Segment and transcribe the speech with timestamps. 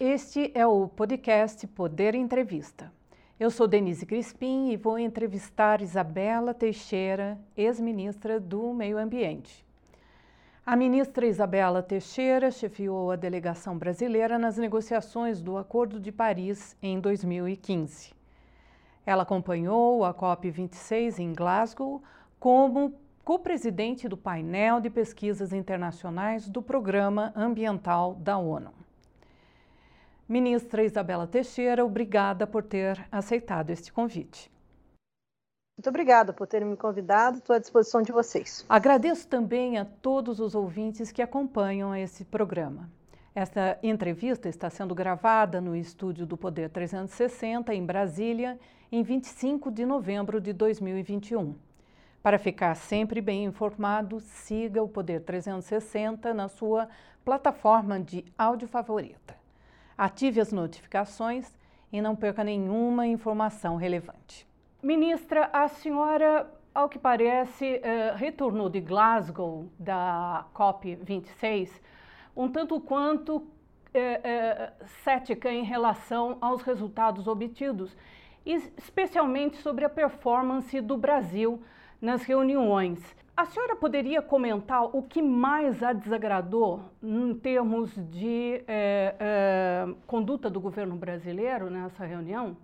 [0.00, 2.92] Este é o podcast Poder Entrevista.
[3.38, 9.64] Eu sou Denise Crispim e vou entrevistar Isabela Teixeira, ex-ministra do Meio Ambiente.
[10.64, 16.98] A ministra Isabela Teixeira chefiou a delegação brasileira nas negociações do Acordo de Paris em
[16.98, 18.14] 2015.
[19.04, 22.02] Ela acompanhou a COP26 em Glasgow
[22.40, 22.94] como
[23.24, 28.83] co-presidente do painel de pesquisas internacionais do Programa Ambiental da ONU.
[30.26, 34.50] Ministra Isabela Teixeira, obrigada por ter aceitado este convite.
[35.76, 38.64] Muito obrigada por terem me convidado, estou à disposição de vocês.
[38.66, 42.88] Agradeço também a todos os ouvintes que acompanham esse programa.
[43.34, 48.58] Esta entrevista está sendo gravada no estúdio do Poder 360, em Brasília,
[48.90, 51.54] em 25 de novembro de 2021.
[52.22, 56.88] Para ficar sempre bem informado, siga o Poder 360 na sua
[57.24, 59.43] plataforma de áudio favorita.
[59.96, 61.56] Ative as notificações
[61.92, 64.46] e não perca nenhuma informação relevante.
[64.82, 71.70] Ministra, a senhora, ao que parece, eh, retornou de Glasgow da COP26
[72.36, 73.46] um tanto quanto
[73.94, 74.72] eh, eh,
[75.04, 77.96] cética em relação aos resultados obtidos,
[78.44, 81.62] especialmente sobre a performance do Brasil
[82.00, 83.00] nas reuniões.
[83.36, 90.48] A senhora poderia comentar o que mais a desagradou em termos de é, é, conduta
[90.48, 92.56] do governo brasileiro nessa reunião?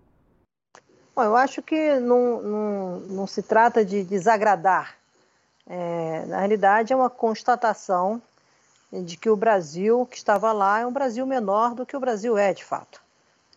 [1.14, 4.96] Bom, eu acho que não, não, não se trata de desagradar.
[5.66, 8.22] É, na realidade, é uma constatação
[8.92, 12.38] de que o Brasil que estava lá é um Brasil menor do que o Brasil
[12.38, 13.02] é, de fato.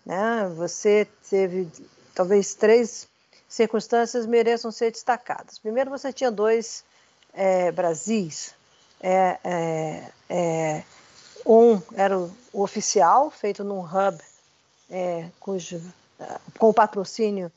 [0.03, 0.51] Né?
[0.55, 1.71] Você teve
[2.15, 3.07] talvez três
[3.47, 5.59] circunstâncias mereçam ser destacadas.
[5.59, 6.83] Primeiro, você tinha dois
[7.33, 8.53] é, Brasis.
[9.01, 10.83] É, é, é,
[11.45, 14.17] um era o, oficial, feito num hub
[14.89, 15.81] é, cujo,
[16.57, 17.51] com o patrocínio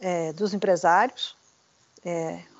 [0.00, 1.34] é, dos empresários.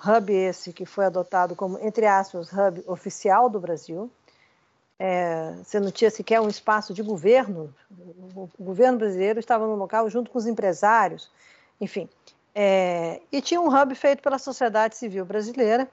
[0.04, 4.10] hub esse que foi adotado como, entre aspas, hub oficial do Brasil.
[5.62, 7.72] você não tinha sequer um espaço de governo.
[8.34, 11.30] O, o governo brasileiro estava no local junto com os empresários.
[11.80, 12.08] Enfim,
[12.54, 15.88] é, e tinha um hub feito pela sociedade civil brasileira,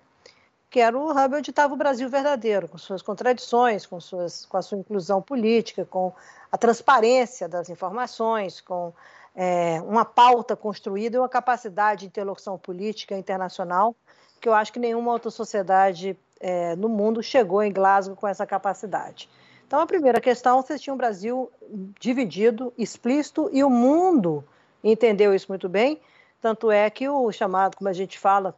[0.72, 4.56] que era o hub onde estava o Brasil verdadeiro, com suas contradições, com, suas, com
[4.56, 6.14] a sua inclusão política, com
[6.50, 8.94] a transparência das informações, com
[9.36, 13.94] é, uma pauta construída e uma capacidade de interlocução política internacional,
[14.40, 18.46] que eu acho que nenhuma outra sociedade é, no mundo chegou em Glasgow com essa
[18.48, 19.30] capacidade.
[19.68, 21.52] Então, a primeira questão, você tinha um Brasil
[22.00, 24.42] dividido, explícito, e o mundo
[24.82, 26.00] entendeu isso muito bem,
[26.42, 28.56] tanto é que o chamado, como a gente fala,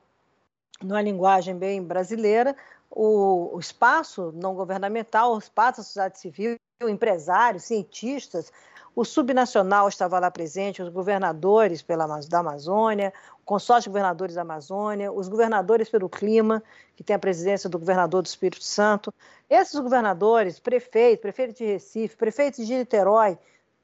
[0.82, 2.56] numa linguagem bem brasileira,
[2.90, 8.52] o, o espaço não governamental, o espaço da sociedade civil, empresários, cientistas,
[8.96, 14.44] o subnacional estava lá presente, os governadores pela, da Amazônia, o consórcio de governadores da
[14.44, 16.62] Amazônia, os governadores pelo clima,
[16.96, 19.12] que tem a presidência do governador do Espírito Santo.
[19.50, 23.38] Esses governadores, prefeitos, prefeito de Recife, prefeitos de Niterói,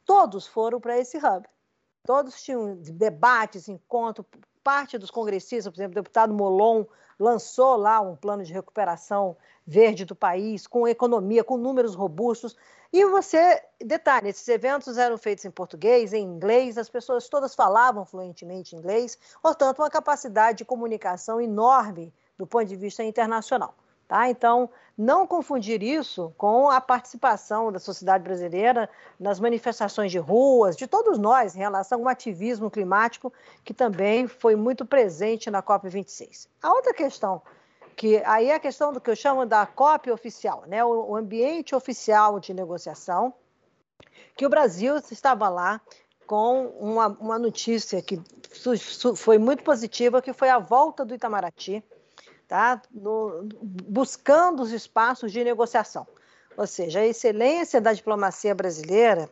[0.05, 1.47] todos foram para esse hub.
[2.05, 4.28] Todos tinham debates, encontros.
[4.69, 6.85] Parte dos congressistas, por exemplo, o deputado Molon
[7.19, 9.35] lançou lá um plano de recuperação
[9.66, 12.56] verde do país, com economia, com números robustos.
[12.94, 18.06] E você, detalhe, esses eventos eram feitos em português, em inglês, as pessoas todas falavam
[18.06, 23.74] fluentemente inglês, portanto, uma capacidade de comunicação enorme do ponto de vista internacional.
[24.09, 24.28] Tá?
[24.28, 28.90] Então, não confundir isso com a participação da sociedade brasileira
[29.20, 33.31] nas manifestações de ruas, de todos nós, em relação ao ativismo climático,
[33.64, 36.47] que também foi muito presente na COP26.
[36.59, 37.40] A outra questão,
[37.96, 40.84] que aí é a questão do que eu chamo da COP oficial, né?
[40.84, 43.31] o ambiente oficial de negociação,
[44.36, 45.80] que o Brasil estava lá
[46.26, 48.20] com uma, uma notícia que
[49.16, 51.84] foi muito positiva, que foi a volta do Itamaraty,
[52.49, 52.81] tá?
[52.91, 56.05] No, buscando os espaços de negociação.
[56.57, 59.29] Ou seja, a excelência da diplomacia brasileira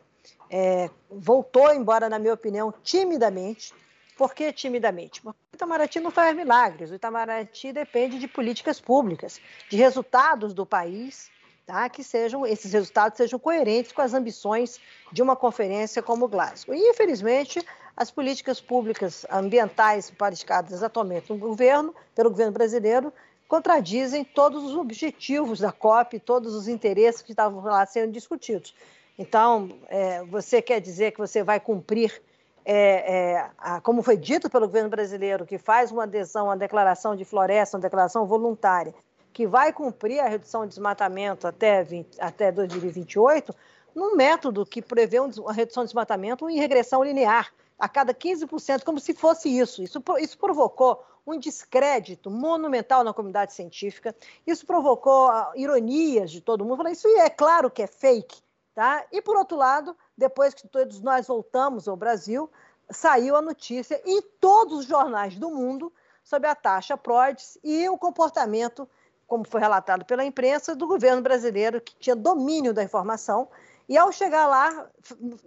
[0.48, 3.74] é, voltou, embora, na minha opinião, timidamente.
[4.16, 5.20] Por que timidamente?
[5.20, 6.90] Porque o Itamaraty não faz milagres.
[6.90, 11.30] O Itamaraty depende de políticas públicas, de resultados do país,
[11.66, 11.88] tá?
[11.88, 14.80] que sejam esses resultados sejam coerentes com as ambições
[15.12, 16.74] de uma conferência como Glasgow.
[16.74, 17.64] E, infelizmente,
[17.98, 23.12] as políticas públicas ambientais praticadas atualmente no governo, pelo governo brasileiro,
[23.48, 28.72] contradizem todos os objetivos da COP, todos os interesses que estavam lá sendo discutidos.
[29.18, 32.22] Então, é, você quer dizer que você vai cumprir,
[32.64, 37.16] é, é, a, como foi dito pelo governo brasileiro, que faz uma adesão, uma declaração
[37.16, 38.94] de floresta, uma declaração voluntária,
[39.32, 43.52] que vai cumprir a redução de desmatamento até, 20, até 2028,
[43.92, 48.98] num método que prevê uma redução de desmatamento em regressão linear, a cada 15%, como
[48.98, 49.82] se fosse isso.
[49.82, 54.16] Isso, isso provocou um descrédito monumental na comunidade científica,
[54.46, 58.40] isso provocou uh, ironias de todo mundo, falando, isso é claro que é fake.
[58.74, 59.04] Tá?
[59.12, 62.48] E, por outro lado, depois que todos nós voltamos ao Brasil,
[62.90, 65.92] saiu a notícia em todos os jornais do mundo
[66.22, 68.88] sobre a taxa PRODES e o comportamento,
[69.26, 73.48] como foi relatado pela imprensa, do governo brasileiro, que tinha domínio da informação,
[73.88, 74.88] e ao chegar lá,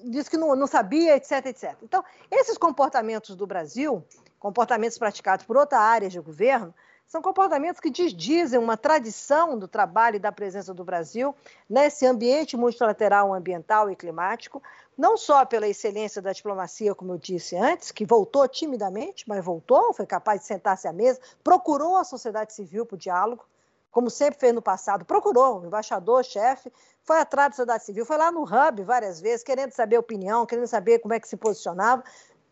[0.04, 1.76] disse que não, não sabia, etc, etc.
[1.84, 4.04] Então, esses comportamentos do Brasil,
[4.40, 6.74] comportamentos praticados por outra área de governo,
[7.12, 11.36] são comportamentos que desdizem uma tradição do trabalho e da presença do Brasil
[11.70, 14.64] nesse ambiente multilateral ambiental e climático,
[14.98, 19.94] não só pela excelência da diplomacia, como eu disse antes, que voltou timidamente, mas voltou,
[19.94, 23.44] foi capaz de sentar-se à mesa, procurou a sociedade civil para o diálogo,
[23.92, 26.72] como sempre fez no passado, procurou o embaixador-chefe,
[27.04, 30.46] foi atrás da sociedade civil, foi lá no Hub várias vezes, querendo saber a opinião,
[30.46, 32.04] querendo saber como é que se posicionava,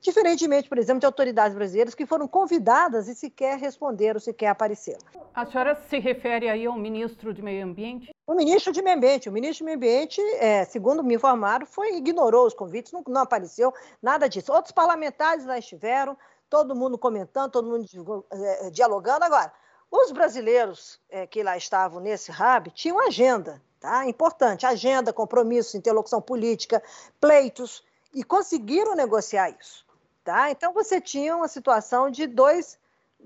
[0.02, 5.00] Diferentemente, por exemplo, de autoridades brasileiras que foram convidadas e sequer responderam, sequer apareceram.
[5.34, 8.10] A senhora se refere aí ao ministro de Meio Ambiente?
[8.26, 9.28] O ministro de Meio Ambiente.
[9.28, 13.22] O ministro de Meio Ambiente, é, segundo me informaram, foi ignorou os convites, não, não
[13.22, 14.54] apareceu, nada disso.
[14.54, 16.18] Outros parlamentares lá estiveram,
[16.50, 19.26] todo mundo comentando, todo mundo é, dialogando.
[19.26, 19.52] Agora,
[19.92, 24.06] os brasileiros é, que lá estavam nesse hub tinham agenda, tá?
[24.06, 26.82] Importante, agenda, compromisso, interlocução política,
[27.20, 27.84] pleitos,
[28.14, 29.86] e conseguiram negociar isso.
[30.24, 30.52] Tá?
[30.52, 32.78] Então você tinha uma situação de dois,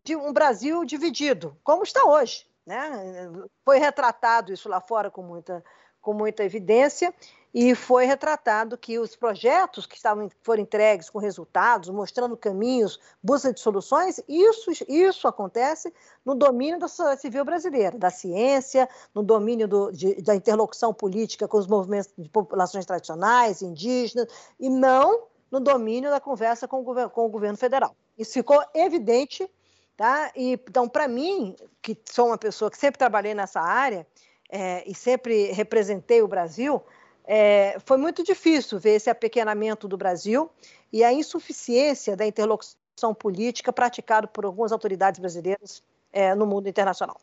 [0.03, 2.45] de um Brasil dividido, como está hoje.
[2.65, 3.29] Né?
[3.65, 5.63] Foi retratado isso lá fora com muita,
[6.01, 7.13] com muita evidência
[7.53, 13.53] e foi retratado que os projetos que estavam, foram entregues com resultados, mostrando caminhos, busca
[13.53, 15.93] de soluções, isso, isso acontece
[16.25, 21.47] no domínio da sociedade civil brasileira, da ciência, no domínio do, de, da interlocução política
[21.47, 24.27] com os movimentos de populações tradicionais, indígenas,
[24.59, 27.95] e não no domínio da conversa com o governo, com o governo federal.
[28.17, 29.47] Isso ficou evidente,
[29.95, 30.31] tá?
[30.35, 34.07] E, então, para mim, que sou uma pessoa que sempre trabalhei nessa área
[34.49, 36.81] é, e sempre representei o Brasil,
[37.25, 40.49] é, foi muito difícil ver esse apequenamento do Brasil
[40.91, 45.81] e a insuficiência da interlocução política praticada por algumas autoridades brasileiras
[46.11, 47.17] é, no mundo internacional.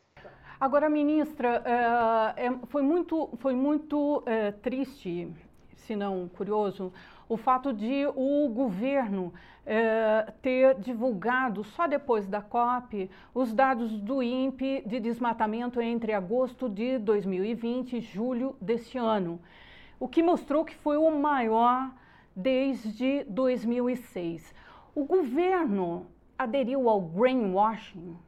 [0.58, 1.62] Agora, ministra,
[2.36, 5.32] é, é foi muito, foi muito é, triste,
[5.76, 6.92] se não curioso,
[7.28, 9.32] o fato de o governo
[10.42, 16.98] ter divulgado, só depois da COP, os dados do INPE de desmatamento entre agosto de
[16.98, 19.38] 2020 e julho deste ano,
[20.00, 21.92] o que mostrou que foi o maior
[22.34, 24.54] desde 2006.
[24.94, 26.06] O governo
[26.38, 28.18] aderiu ao greenwashing?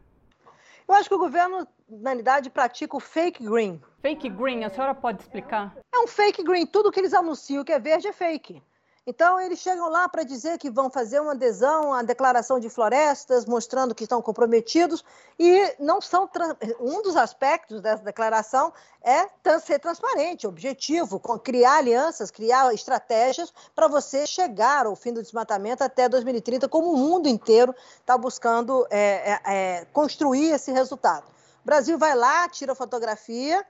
[0.87, 3.81] Eu acho que o governo, na realidade, pratica o fake green.
[4.03, 5.75] Fake green, a senhora pode explicar?
[5.95, 6.67] É um fake green.
[6.67, 8.63] Tudo que eles anunciam que é verde é fake.
[9.05, 13.45] Então, eles chegam lá para dizer que vão fazer uma adesão à declaração de florestas,
[13.45, 15.05] mostrando que estão comprometidos,
[15.37, 16.31] e não são.
[16.79, 18.73] Um dos aspectos dessa declaração
[19.03, 19.27] é
[19.59, 26.09] ser transparente, objetivo, criar alianças, criar estratégias para você chegar ao fim do desmatamento até
[26.09, 31.25] 2030, como o mundo inteiro está buscando é, é, é, construir esse resultado.
[31.63, 33.67] O Brasil vai lá, tira fotografia,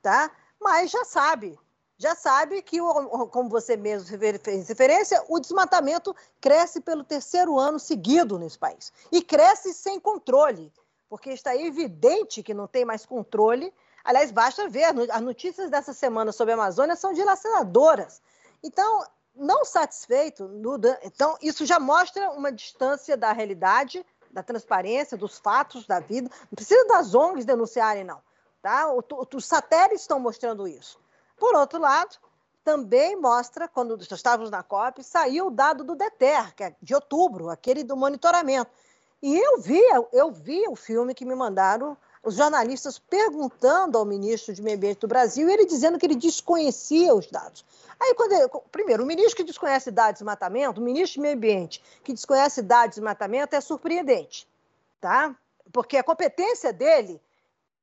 [0.00, 0.30] tá?
[0.60, 1.58] mas já sabe
[1.98, 2.78] já sabe que,
[3.30, 8.92] como você mesmo fez referência, o desmatamento cresce pelo terceiro ano seguido nesse país.
[9.10, 10.70] E cresce sem controle,
[11.08, 13.72] porque está evidente que não tem mais controle.
[14.04, 18.20] Aliás, basta ver, as notícias dessa semana sobre a Amazônia são dilacenadoras.
[18.62, 20.50] Então, não satisfeito,
[21.02, 26.30] então isso já mostra uma distância da realidade, da transparência, dos fatos da vida.
[26.50, 28.20] Não precisa das ONGs denunciarem, não.
[28.60, 28.92] Tá?
[29.34, 30.98] Os satélites estão mostrando isso.
[31.36, 32.16] Por outro lado,
[32.64, 37.48] também mostra, quando estávamos na COP, saiu o dado do DETER, que é de outubro,
[37.48, 38.70] aquele do monitoramento.
[39.22, 39.80] E eu vi,
[40.12, 44.98] eu vi o filme que me mandaram os jornalistas perguntando ao ministro de Meio Ambiente
[44.98, 47.64] do Brasil e ele dizendo que ele desconhecia os dados.
[48.00, 51.82] Aí, quando primeiro, o ministro que desconhece dados de desmatamento, o ministro de Meio Ambiente
[52.02, 54.48] que desconhece dados de desmatamento é surpreendente,
[55.00, 55.36] tá?
[55.72, 57.20] Porque a competência dele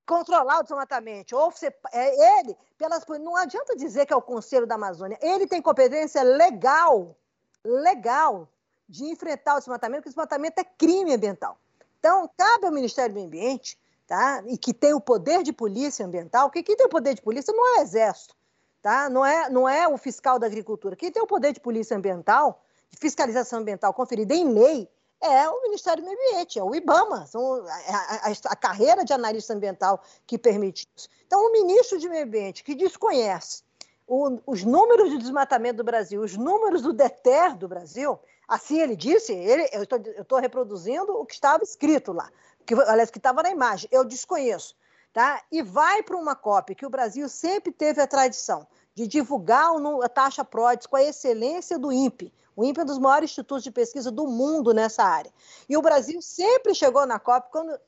[0.06, 1.36] controlar o desmatamento.
[1.36, 5.18] Ou você, é ele, pelas, não adianta dizer que é o Conselho da Amazônia.
[5.22, 7.16] Ele tem competência legal,
[7.64, 8.48] legal,
[8.88, 11.58] de enfrentar o desmatamento, porque o desmatamento é crime ambiental.
[12.00, 14.44] Então, cabe ao Ministério do Meio Ambiente, tá?
[14.48, 17.54] e que tem o poder de polícia ambiental, porque quem tem o poder de polícia
[17.54, 18.36] não é o Exército,
[18.82, 19.10] tá?
[19.10, 20.96] não, é, não é o fiscal da agricultura.
[20.96, 24.90] Quem tem o poder de polícia ambiental, de fiscalização ambiental conferida em lei,
[25.24, 29.14] é o Ministério do Meio Ambiente, é o IBAMA, são a, a, a, carreira de
[29.14, 31.08] analista ambiental que permite isso.
[31.26, 33.64] Então, o ministro de Meio Ambiente que desconhece
[34.06, 38.98] o, os números de desmatamento do Brasil, os números do DETER do Brasil, assim ele
[38.98, 42.30] disse, ele, eu estou reproduzindo o que estava escrito lá,
[42.66, 44.76] que, aliás, que estava na imagem, eu desconheço,
[45.14, 45.42] tá?
[45.50, 49.72] E vai para uma cópia que o Brasil sempre teve a tradição de divulgar
[50.04, 52.34] a taxa PRODES com a excelência do INPE.
[52.56, 55.32] O INPE é um dos maiores institutos de pesquisa do mundo nessa área.
[55.68, 57.80] E o Brasil sempre chegou na COP quando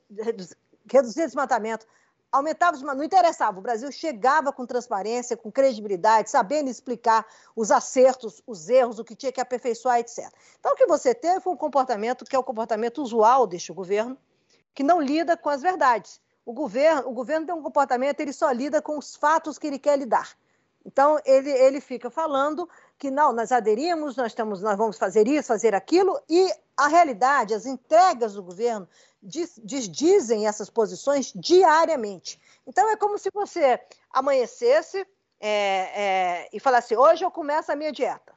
[0.90, 1.86] reduzia desmatamento,
[2.30, 8.68] aumentava, não interessava, o Brasil chegava com transparência, com credibilidade, sabendo explicar os acertos, os
[8.68, 10.30] erros, o que tinha que aperfeiçoar, etc.
[10.58, 14.18] Então, o que você teve foi um comportamento que é o comportamento usual deste governo,
[14.74, 16.20] que não lida com as verdades.
[16.44, 19.78] O governo, o governo tem um comportamento, ele só lida com os fatos que ele
[19.78, 20.36] quer lidar.
[20.86, 25.48] Então, ele, ele fica falando que não, nós aderimos, nós, estamos, nós vamos fazer isso,
[25.48, 28.88] fazer aquilo, e a realidade, as entregas do governo
[29.20, 32.40] diz, dizem essas posições diariamente.
[32.64, 35.04] Então, é como se você amanhecesse
[35.40, 38.35] é, é, e falasse: hoje eu começo a minha dieta.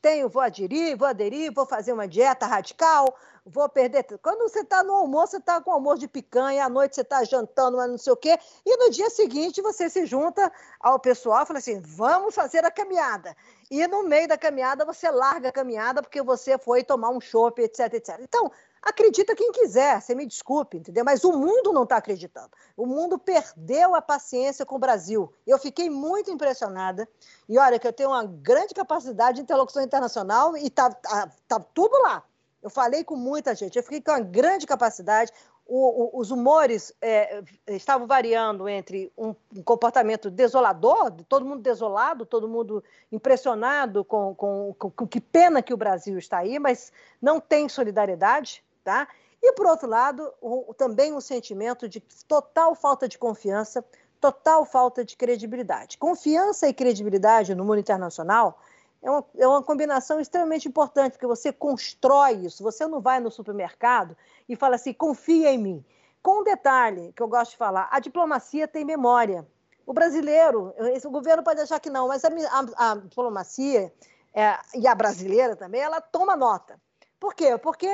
[0.00, 4.04] Tenho, vou aderir, vou aderir, vou fazer uma dieta radical, vou perder.
[4.20, 7.22] Quando você está no almoço, você está com almoço de picanha, à noite você está
[7.22, 11.44] jantando, mas não sei o quê, e no dia seguinte você se junta ao pessoal
[11.44, 13.36] e fala assim: vamos fazer a caminhada.
[13.70, 17.62] E no meio da caminhada você larga a caminhada porque você foi tomar um chopp,
[17.62, 18.18] etc, etc.
[18.20, 18.50] Então,
[18.86, 21.04] acredita quem quiser, você me desculpe, entendeu?
[21.04, 22.50] Mas o mundo não está acreditando.
[22.76, 25.32] O mundo perdeu a paciência com o Brasil.
[25.44, 27.08] Eu fiquei muito impressionada.
[27.48, 31.60] E olha, que eu tenho uma grande capacidade de interlocução internacional e está tá, tá
[31.60, 32.22] tudo lá.
[32.62, 35.32] Eu falei com muita gente, eu fiquei com uma grande capacidade.
[35.68, 42.24] O, o, os humores é, estavam variando entre um, um, comportamento desolador, todo mundo desolado,
[42.24, 46.92] todo mundo impressionado com, com, com, com, que pena que o Brasil está aí, mas
[47.20, 49.08] não tem solidariedade, tá?
[49.42, 53.84] E, por outro lado, o, também um sentimento de total falta de confiança,
[54.20, 55.98] total falta de credibilidade.
[55.98, 58.60] Confiança e credibilidade no mundo internacional
[59.02, 62.62] é uma, é uma combinação extremamente importante, porque você constrói isso.
[62.62, 64.16] Você não vai no supermercado
[64.48, 65.84] e fala assim, confia em mim.
[66.22, 69.44] Com um detalhe que eu gosto de falar, a diplomacia tem memória.
[69.84, 73.92] O brasileiro, esse, o governo pode achar que não, mas a, a, a diplomacia
[74.32, 76.80] é, e a brasileira também, ela toma nota.
[77.18, 77.58] Por quê?
[77.58, 77.88] Porque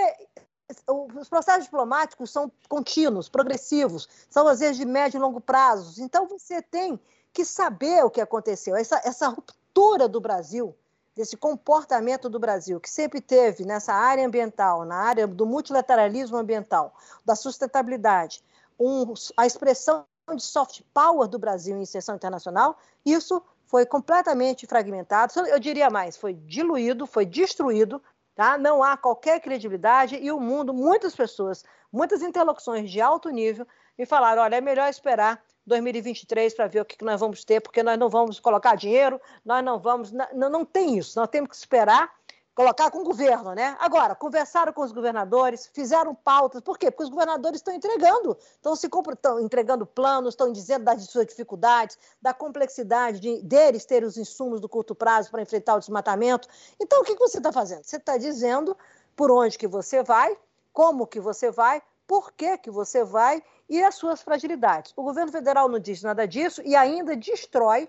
[0.89, 6.03] os processos diplomáticos são contínuos, progressivos, são às vezes de médio e longo prazo.
[6.03, 6.99] Então você tem
[7.33, 8.77] que saber o que aconteceu.
[8.77, 10.75] Essa, essa ruptura do Brasil
[11.15, 16.95] desse comportamento do Brasil, que sempre teve nessa área ambiental, na área do multilateralismo ambiental,
[17.25, 18.43] da sustentabilidade,
[18.79, 25.33] um, a expressão de soft power do Brasil em sessão internacional, isso foi completamente fragmentado.
[25.49, 28.03] Eu diria mais, foi diluído, foi destruído,
[28.43, 28.59] tá?
[28.59, 33.65] Não há qualquer credibilidade e o mundo, muitas pessoas, muitas interlocuções de alto nível
[33.97, 37.61] me falaram, olha, é melhor esperar 2023 para ver o que, que nós vamos ter,
[37.61, 40.11] porque nós não vamos colocar dinheiro, nós não vamos.
[40.11, 42.11] Não, não tem isso, nós temos que esperar
[42.55, 43.77] colocar com o governo, né?
[43.81, 46.91] Agora, conversaram com os governadores, fizeram pautas, por quê?
[46.91, 51.99] Porque os governadores estão entregando, estão se estão entregando planos, estão dizendo das suas dificuldades,
[52.21, 56.49] da complexidade de deles ter os insumos do curto prazo para enfrentar o desmatamento.
[56.79, 57.85] Então, o que, que você está fazendo?
[57.85, 58.77] Você está dizendo
[59.17, 60.37] por onde que você vai,
[60.73, 64.93] como que você vai, por que, que você vai e as suas fragilidades.
[64.95, 67.89] O governo federal não diz nada disso e ainda destrói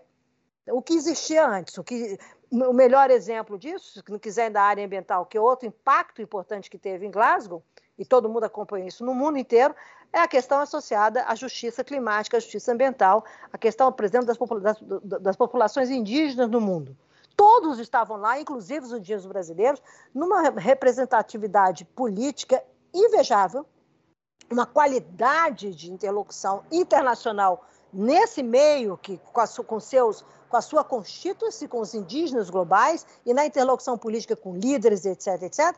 [0.67, 1.77] o que existia antes.
[1.77, 2.17] O, que,
[2.53, 6.69] o melhor exemplo disso, se não quiser da área ambiental, que é outro impacto importante
[6.69, 7.63] que teve em Glasgow,
[7.97, 9.75] e todo mundo acompanha isso no mundo inteiro,
[10.11, 14.37] é a questão associada à justiça climática, à justiça ambiental, a questão, por exemplo, das,
[14.37, 14.77] popula das,
[15.19, 16.95] das populações indígenas no mundo.
[17.35, 19.81] Todos estavam lá, inclusive os indígenas brasileiros,
[20.13, 23.65] numa representatividade política invejável,
[24.51, 30.83] uma qualidade de interlocução internacional nesse meio que com, a, com seus com a sua
[30.83, 35.75] constituição com os indígenas globais e na interlocução política com líderes, etc, etc.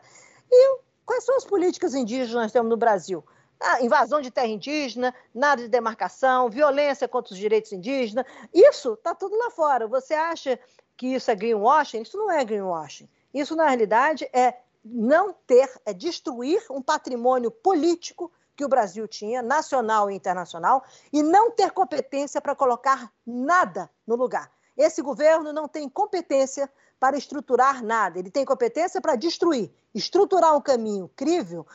[0.52, 3.24] E quais são as políticas indígenas que nós temos no Brasil?
[3.58, 8.26] Ah, invasão de terra indígena, nada de demarcação, violência contra os direitos indígenas.
[8.52, 9.88] Isso está tudo lá fora.
[9.88, 10.60] Você acha
[10.94, 12.02] que isso é greenwashing?
[12.02, 13.08] Isso não é greenwashing.
[13.32, 19.40] Isso, na realidade, é não ter, é destruir um patrimônio político que o Brasil tinha,
[19.40, 24.54] nacional e internacional, e não ter competência para colocar nada no lugar.
[24.76, 30.60] Esse governo não tem competência para estruturar nada, ele tem competência para destruir, estruturar um
[30.60, 31.66] caminho crível,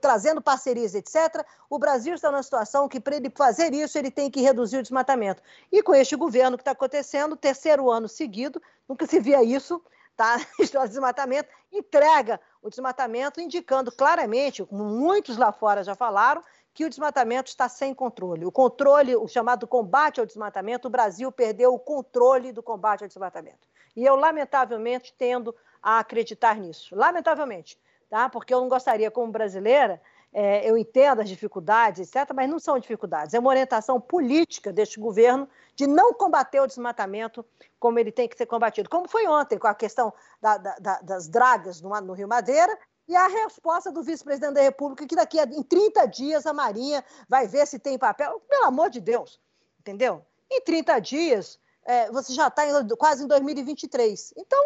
[0.00, 1.44] trazendo parcerias, etc.
[1.68, 4.82] O Brasil está numa situação que, para ele fazer isso, ele tem que reduzir o
[4.82, 5.42] desmatamento.
[5.70, 9.82] E com este governo que está acontecendo, terceiro ano seguido, nunca se via isso,
[10.16, 10.36] tá?
[10.58, 16.42] De desmatamento, entrega o desmatamento, indicando claramente, como muitos lá fora já falaram,
[16.80, 18.46] que o desmatamento está sem controle.
[18.46, 23.08] O controle, o chamado combate ao desmatamento, o Brasil perdeu o controle do combate ao
[23.08, 23.68] desmatamento.
[23.94, 26.96] E eu, lamentavelmente, tendo a acreditar nisso.
[26.96, 28.30] Lamentavelmente, tá?
[28.30, 30.00] porque eu não gostaria, como brasileira,
[30.32, 33.34] é, eu entendo as dificuldades, etc., mas não são dificuldades.
[33.34, 35.46] É uma orientação política deste governo
[35.76, 37.44] de não combater o desmatamento
[37.78, 38.88] como ele tem que ser combatido.
[38.88, 42.74] Como foi ontem com a questão da, da, das dragas no, no Rio Madeira
[43.10, 47.04] e a resposta do vice-presidente da República, que daqui a em 30 dias a Marinha
[47.28, 48.40] vai ver se tem papel.
[48.48, 49.40] Pelo amor de Deus,
[49.80, 50.24] entendeu?
[50.48, 52.62] Em 30 dias, é, você já está
[52.96, 54.34] quase em 2023.
[54.36, 54.60] Então,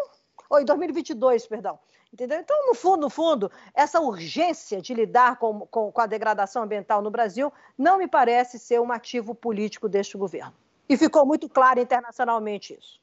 [0.51, 1.79] ou em 2022, perdão.
[2.13, 2.39] Entendeu?
[2.39, 7.01] Então, no fundo, no fundo, essa urgência de lidar com, com, com a degradação ambiental
[7.01, 10.53] no Brasil não me parece ser um ativo político deste governo.
[10.87, 13.01] E ficou muito claro internacionalmente isso.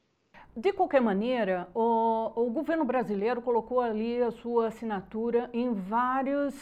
[0.56, 6.54] De qualquer maneira, o, o governo brasileiro colocou ali a sua assinatura em vários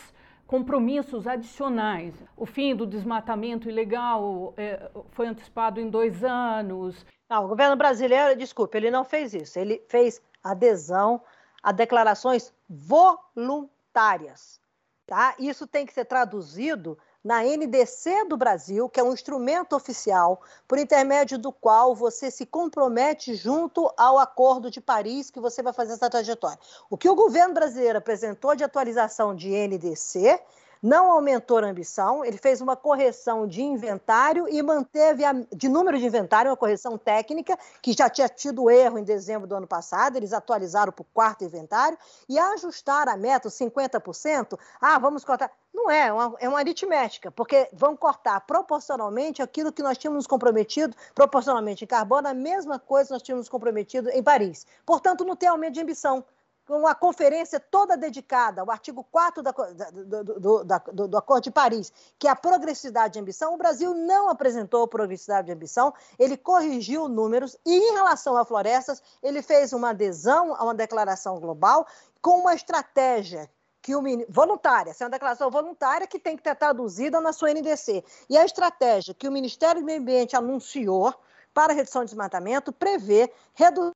[0.45, 2.13] compromissos adicionais.
[2.37, 7.03] O fim do desmatamento ilegal é, foi antecipado em dois anos.
[7.29, 9.57] Não, o governo brasileiro, desculpe, ele não fez isso.
[9.57, 11.21] Ele fez adesão
[11.63, 14.61] a declarações voluntárias.
[15.07, 15.33] Tá?
[15.39, 20.77] Isso tem que ser traduzido na NDC do Brasil, que é um instrumento oficial por
[20.77, 25.93] intermédio do qual você se compromete junto ao Acordo de Paris que você vai fazer
[25.93, 26.59] essa trajetória.
[26.89, 30.39] O que o governo brasileiro apresentou de atualização de NDC
[30.81, 35.97] não aumentou a ambição, ele fez uma correção de inventário e manteve a, de número
[35.97, 40.15] de inventário, uma correção técnica, que já tinha tido erro em dezembro do ano passado,
[40.15, 45.51] eles atualizaram para o quarto inventário, e ajustaram a meta, 50%, ah, vamos cortar.
[45.73, 50.25] Não é, é uma, é uma aritmética, porque vão cortar proporcionalmente aquilo que nós tínhamos
[50.25, 54.65] comprometido, proporcionalmente em carbono, a mesma coisa que nós tínhamos comprometido em Paris.
[54.85, 56.23] Portanto, não tem aumento de ambição
[56.69, 61.91] uma conferência toda dedicada ao artigo 4 da, do, do, do, do, Acordo de Paris,
[62.17, 67.07] que é a progressividade de ambição, o Brasil não apresentou progressividade de ambição, ele corrigiu
[67.07, 71.87] números e, em relação a florestas, ele fez uma adesão a uma declaração global
[72.21, 73.49] com uma estratégia
[73.81, 77.51] que o voluntária, essa é uma declaração voluntária que tem que ter traduzida na sua
[77.53, 78.03] NDC.
[78.29, 81.13] E a estratégia que o Ministério do Meio Ambiente anunciou
[81.53, 83.93] para redução de desmatamento prevê redução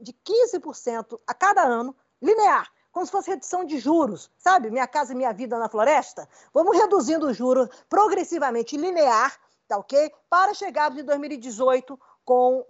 [0.00, 4.70] de 15% a cada ano, linear, como se fosse redução de juros, sabe?
[4.70, 6.28] Minha casa e minha vida na floresta.
[6.52, 10.12] Vamos reduzindo os juros progressivamente linear, tá ok?
[10.30, 12.62] Para chegar de 2018 com,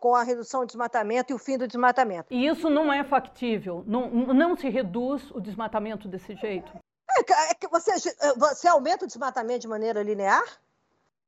[0.00, 2.32] com a redução do desmatamento e o fim do desmatamento.
[2.32, 3.82] E isso não é factível?
[3.86, 6.72] Não, não se reduz o desmatamento desse jeito?
[7.10, 7.92] É, é que você,
[8.36, 10.44] você aumenta o desmatamento de maneira linear?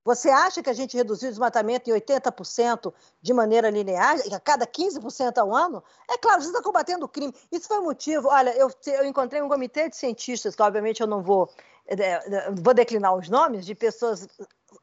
[0.05, 4.67] Você acha que a gente reduziu o desmatamento em 80% de maneira linear, a cada
[4.67, 5.83] 15% ao ano?
[6.11, 7.35] É claro, você está combatendo o crime.
[7.53, 8.29] Isso foi motivo.
[8.29, 11.49] Olha, eu, eu encontrei um comitê de cientistas, que obviamente eu não vou,
[11.87, 14.27] é, vou declinar os nomes, de pessoas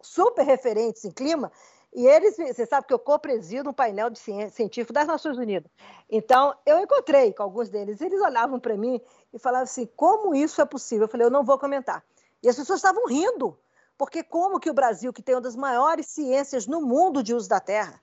[0.01, 1.51] super referentes em clima,
[1.93, 5.71] e eles, você sabe que eu co-presido um painel de científico das Nações Unidas.
[6.09, 9.01] Então, eu encontrei com alguns deles, eles olhavam para mim
[9.33, 11.05] e falavam assim: como isso é possível?
[11.05, 12.03] Eu falei: eu não vou comentar.
[12.43, 13.57] E as pessoas estavam rindo.
[13.99, 17.49] Porque como que o Brasil, que tem uma das maiores ciências no mundo de uso
[17.49, 18.01] da terra,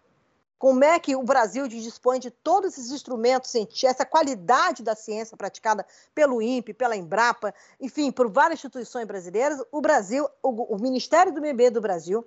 [0.59, 5.39] como é que o Brasil dispõe de todos esses instrumentos científicos, essa qualidade da ciência
[5.39, 11.41] praticada pelo INPE, pela Embrapa, enfim, por várias instituições brasileiras, o Brasil, o, Ministério do
[11.41, 12.27] Meio Ambiente do Brasil,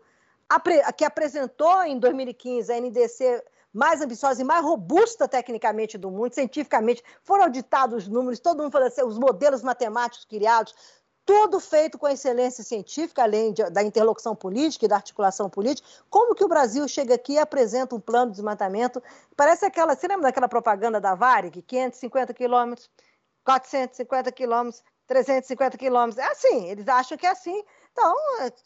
[0.97, 7.03] que apresentou em 2015 a NDC mais ambiciosa e mais robusta tecnicamente do mundo, cientificamente,
[7.23, 10.73] foram auditados os números, todo mundo falou assim, os modelos matemáticos criados,
[11.29, 15.87] tudo feito com excelência científica, além de, da interlocução política e da articulação política.
[16.09, 18.99] Como que o Brasil chega aqui e apresenta um plano de desmatamento?
[19.37, 22.89] Parece aquela, você lembra daquela propaganda da Varig, 550 quilômetros,
[23.45, 26.17] 450 quilômetros, 350 quilômetros?
[26.17, 27.63] É assim, eles acham que é assim.
[27.91, 28.15] Então,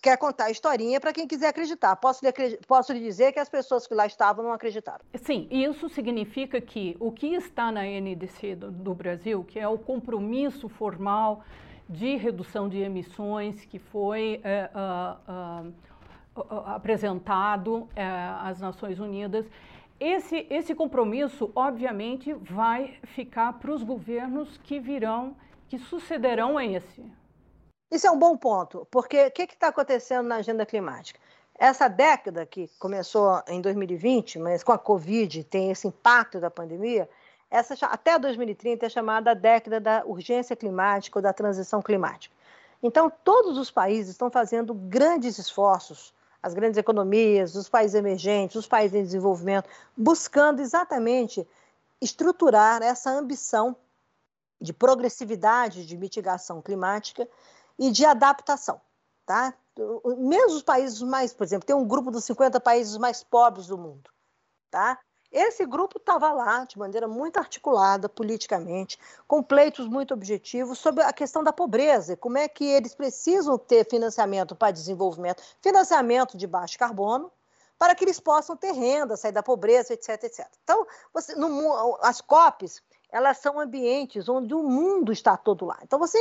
[0.01, 1.95] quer contar a historinha para quem quiser acreditar.
[1.95, 2.31] Posso lhe,
[2.67, 5.03] posso lhe dizer que as pessoas que lá estavam não acreditaram.
[5.15, 9.77] Sim, isso significa que o que está na NDC do, do Brasil, que é o
[9.77, 11.43] compromisso formal
[11.89, 14.69] de redução de emissões que foi é,
[16.65, 18.05] apresentado é,
[18.41, 19.45] às Nações Unidas.
[19.99, 25.35] Esse, esse compromisso, obviamente, vai ficar para os governos que virão,
[25.69, 27.03] que sucederão a esse.
[27.93, 31.19] Isso é um bom ponto, porque o que está acontecendo na agenda climática?
[31.53, 37.07] Essa década que começou em 2020, mas com a Covid tem esse impacto da pandemia,
[37.51, 42.35] essa, até 2030 é chamada década da urgência climática ou da transição climática.
[42.81, 48.67] Então, todos os países estão fazendo grandes esforços, as grandes economias, os países emergentes, os
[48.67, 51.47] países em desenvolvimento, buscando exatamente
[52.01, 53.75] estruturar essa ambição
[54.59, 57.29] de progressividade de mitigação climática
[57.77, 58.79] e de adaptação.
[59.25, 59.53] tá?
[60.17, 63.77] Mesmo os países mais, por exemplo, tem um grupo dos 50 países mais pobres do
[63.77, 64.09] mundo,
[64.69, 64.99] tá?
[65.31, 71.11] Esse grupo estava lá de maneira muito articulada politicamente, com pleitos muito objetivos sobre a
[71.11, 76.77] questão da pobreza, como é que eles precisam ter financiamento para desenvolvimento, financiamento de baixo
[76.77, 77.31] carbono,
[77.79, 80.47] para que eles possam ter renda, sair da pobreza, etc, etc.
[80.63, 82.79] Então, você, no, as COPs,
[83.13, 85.77] elas são ambientes onde o mundo está todo lá.
[85.83, 86.17] Então, você,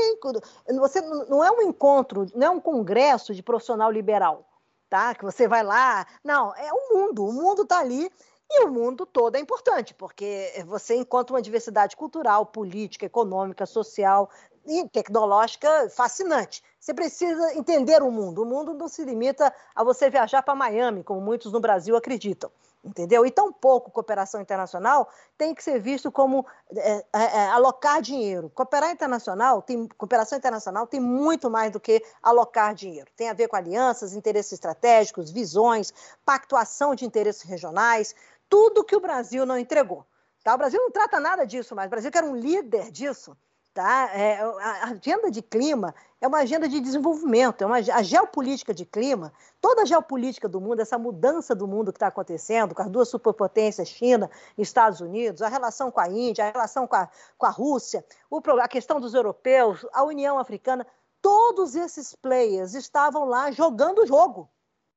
[0.78, 4.46] você não é um encontro, não é um congresso de profissional liberal,
[4.90, 5.14] tá?
[5.14, 6.06] Que você vai lá.
[6.22, 7.24] Não, é o mundo.
[7.24, 8.12] O mundo está ali
[8.50, 14.28] e o mundo todo é importante, porque você encontra uma diversidade cultural, política, econômica, social
[14.66, 16.62] e tecnológica fascinante.
[16.78, 18.42] Você precisa entender o mundo.
[18.42, 22.50] O mundo não se limita a você viajar para Miami, como muitos no Brasil acreditam.
[22.84, 23.24] Entendeu?
[23.24, 26.44] E tão pouco cooperação internacional tem que ser visto como
[26.76, 28.50] é, é, é, alocar dinheiro.
[28.50, 33.08] Cooperar internacional tem, cooperação internacional tem muito mais do que alocar dinheiro.
[33.16, 38.16] Tem a ver com alianças, interesses estratégicos, visões, pactuação de interesses regionais,
[38.48, 40.04] tudo que o Brasil não entregou.
[40.42, 40.56] Tá?
[40.56, 41.86] O Brasil não trata nada disso mais.
[41.86, 43.36] O Brasil quer um líder disso.
[43.72, 44.10] Tá?
[44.12, 48.86] É, a agenda de clima é uma agenda de desenvolvimento, é uma, a geopolítica de
[48.86, 52.88] clima, toda a geopolítica do mundo, essa mudança do mundo que está acontecendo com as
[52.88, 57.08] duas superpotências, China e Estados Unidos, a relação com a Índia, a relação com a,
[57.36, 60.86] com a Rússia, o, a questão dos europeus, a União Africana,
[61.20, 64.48] todos esses players estavam lá jogando o jogo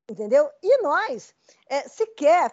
[0.08, 0.48] entendeu?
[0.62, 1.34] E nós
[1.68, 2.52] é, sequer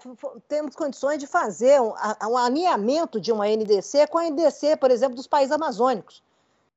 [0.49, 1.93] temos condições de fazer um,
[2.27, 6.23] um, alinhamento de uma NDC com a NDC, por exemplo, dos países amazônicos.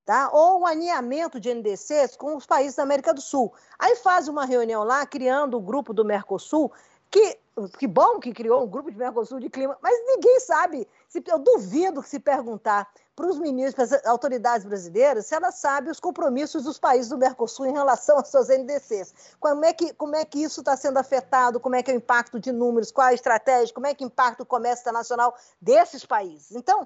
[0.05, 0.29] Tá?
[0.31, 3.51] Ou um alinhamento de NDCs com os países da América do Sul.
[3.79, 6.71] Aí faz uma reunião lá, criando o grupo do Mercosul,
[7.09, 7.37] que,
[7.79, 10.87] que bom que criou um grupo de Mercosul de clima, mas ninguém sabe.
[11.07, 15.55] Se, eu duvido que se perguntar para os ministros, para as autoridades brasileiras, se elas
[15.55, 19.13] sabem os compromissos dos países do Mercosul em relação às suas NDCs.
[19.39, 21.97] Como é que, como é que isso está sendo afetado, como é que é o
[21.97, 26.05] impacto de números, qual é a estratégia, como é que impacta o comércio internacional desses
[26.05, 26.51] países.
[26.51, 26.85] Então,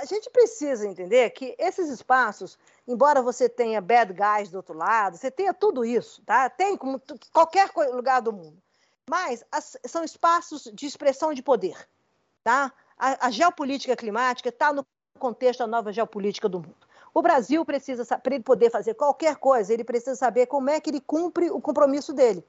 [0.00, 5.16] a gente precisa entender que esses espaços, embora você tenha bad guys do outro lado,
[5.16, 6.48] você tenha tudo isso, tá?
[6.48, 7.00] Tem como
[7.32, 8.62] qualquer lugar do mundo.
[9.08, 11.76] Mas as, são espaços de expressão de poder,
[12.44, 12.72] tá?
[12.96, 14.86] A, a geopolítica climática está no
[15.18, 16.86] contexto da nova geopolítica do mundo.
[17.14, 20.90] O Brasil precisa, para ele poder fazer qualquer coisa, ele precisa saber como é que
[20.90, 22.44] ele cumpre o compromisso dele.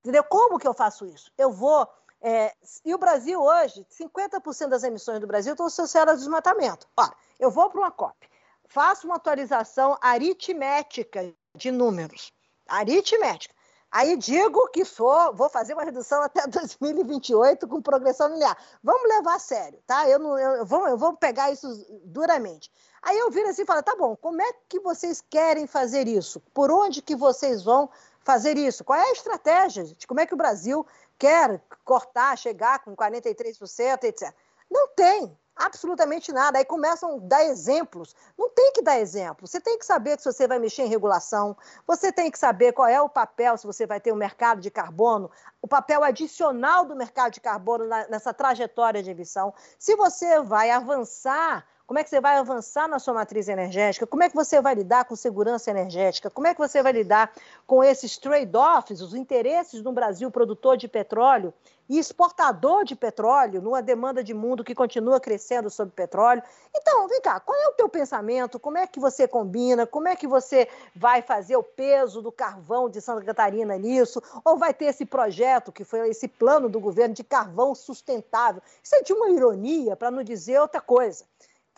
[0.00, 0.22] Entendeu?
[0.24, 1.32] Como que eu faço isso?
[1.36, 1.88] Eu vou.
[2.20, 2.52] É,
[2.84, 6.86] e o Brasil hoje, 50% das emissões do Brasil estão associadas ao desmatamento.
[6.96, 8.28] Ora, eu vou para uma COP,
[8.66, 12.32] faço uma atualização aritmética de números.
[12.66, 13.54] Aritmética.
[13.90, 18.56] Aí digo que sou, vou fazer uma redução até 2028 com progressão linear.
[18.82, 20.06] Vamos levar a sério, tá?
[20.08, 21.66] Eu, não, eu, vou, eu vou pegar isso
[22.04, 22.70] duramente.
[23.00, 26.40] Aí eu viro assim e falo, tá bom, como é que vocês querem fazer isso?
[26.52, 27.88] Por onde que vocês vão
[28.20, 28.84] fazer isso?
[28.84, 30.06] Qual é a estratégia, gente?
[30.06, 30.86] Como é que o Brasil
[31.18, 34.32] quer cortar, chegar com 43%, etc.
[34.70, 36.58] Não tem absolutamente nada.
[36.58, 38.14] Aí começam a dar exemplos.
[38.38, 39.46] Não tem que dar exemplo.
[39.46, 42.88] Você tem que saber se você vai mexer em regulação, você tem que saber qual
[42.88, 46.94] é o papel, se você vai ter um mercado de carbono, o papel adicional do
[46.94, 49.52] mercado de carbono nessa trajetória de emissão.
[49.78, 54.06] Se você vai avançar como é que você vai avançar na sua matriz energética?
[54.06, 56.28] Como é que você vai lidar com segurança energética?
[56.28, 57.32] Como é que você vai lidar
[57.66, 61.50] com esses trade-offs, os interesses um Brasil produtor de petróleo
[61.88, 66.42] e exportador de petróleo, numa demanda de mundo que continua crescendo sobre petróleo.
[66.76, 68.60] Então, vem cá, qual é o teu pensamento?
[68.60, 69.86] Como é que você combina?
[69.86, 74.22] Como é que você vai fazer o peso do carvão de Santa Catarina nisso?
[74.44, 78.60] Ou vai ter esse projeto, que foi esse plano do governo de carvão sustentável?
[78.82, 81.24] Isso é de uma ironia, para não dizer outra coisa.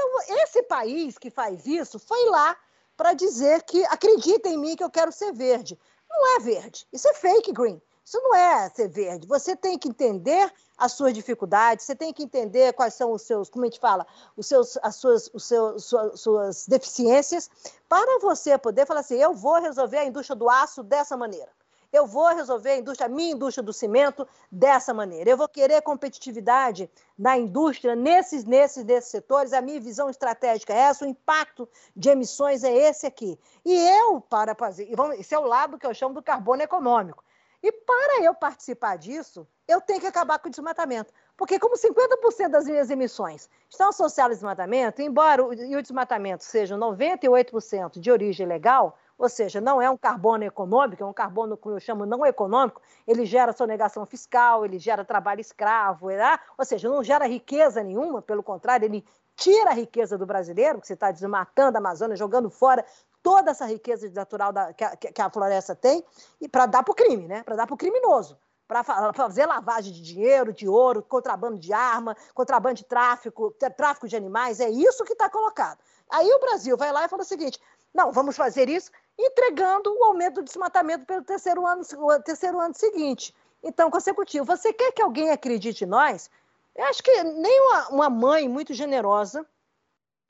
[0.01, 2.57] Então, esse país que faz isso foi lá
[2.97, 5.79] para dizer que acredita em mim que eu quero ser verde.
[6.09, 7.81] Não é verde, isso é fake green.
[8.03, 9.27] Isso não é ser verde.
[9.27, 13.51] Você tem que entender as suas dificuldades, você tem que entender quais são os seus,
[13.51, 17.51] como a gente fala, os seus, as suas, os seus, suas, suas deficiências,
[17.89, 21.53] para você poder falar assim: eu vou resolver a indústria do aço dessa maneira
[21.93, 25.31] eu vou resolver a indústria, a minha indústria do cimento dessa maneira.
[25.31, 29.53] Eu vou querer competitividade na indústria nesses, nesses, nesses setores.
[29.53, 33.39] A minha visão estratégica é essa, o impacto de emissões é esse aqui.
[33.65, 37.25] E eu, para fazer, esse é o lado que eu chamo do carbono econômico.
[37.63, 41.13] E para eu participar disso, eu tenho que acabar com o desmatamento.
[41.37, 46.77] Porque como 50% das minhas emissões estão associadas ao desmatamento, embora o, o desmatamento seja
[46.77, 51.69] 98% de origem legal, ou seja, não é um carbono econômico, é um carbono que
[51.69, 56.39] eu chamo não econômico, ele gera sonegação fiscal, ele gera trabalho escravo, né?
[56.57, 59.05] ou seja, não gera riqueza nenhuma, pelo contrário, ele
[59.37, 62.83] tira a riqueza do brasileiro, que você está desmatando a Amazônia, jogando fora
[63.23, 66.03] toda essa riqueza natural da, que, a, que, a, floresta tem
[66.41, 67.43] e para dar para o crime, né?
[67.43, 72.17] Para dar para o criminoso, para fazer lavagem de dinheiro, de ouro, contrabando de arma,
[72.33, 75.79] contrabando de tráfico, tráfico de animais, é isso que está colocado.
[76.09, 77.61] Aí o Brasil vai lá e fala o seguinte:
[77.93, 78.91] não, vamos fazer isso
[79.27, 81.83] entregando o aumento do desmatamento pelo terceiro ano,
[82.25, 83.35] terceiro ano seguinte.
[83.63, 84.45] Então, consecutivo.
[84.45, 86.31] Você quer que alguém acredite em nós?
[86.75, 89.47] Eu acho que nem uma, uma mãe muito generosa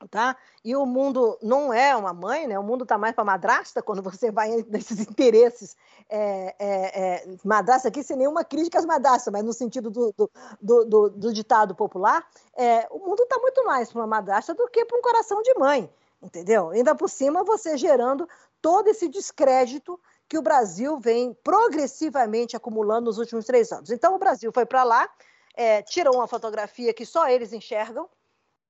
[0.07, 0.35] tá?
[0.63, 2.57] E o mundo não é uma mãe, né?
[2.57, 5.75] O mundo está mais para madrasta quando você vai nesses interesses.
[6.09, 10.31] É, é, é, madrasta aqui sem nenhuma crítica às madrastas, mas no sentido do, do,
[10.61, 12.25] do, do, do ditado popular,
[12.55, 15.53] é, o mundo está muito mais para uma madrasta do que para um coração de
[15.55, 15.89] mãe,
[16.21, 16.69] entendeu?
[16.69, 18.27] Ainda por cima, você gerando
[18.61, 23.89] todo esse descrédito que o Brasil vem progressivamente acumulando nos últimos três anos.
[23.89, 25.09] Então, o Brasil foi para lá,
[25.55, 28.09] é, tirou uma fotografia que só eles enxergam,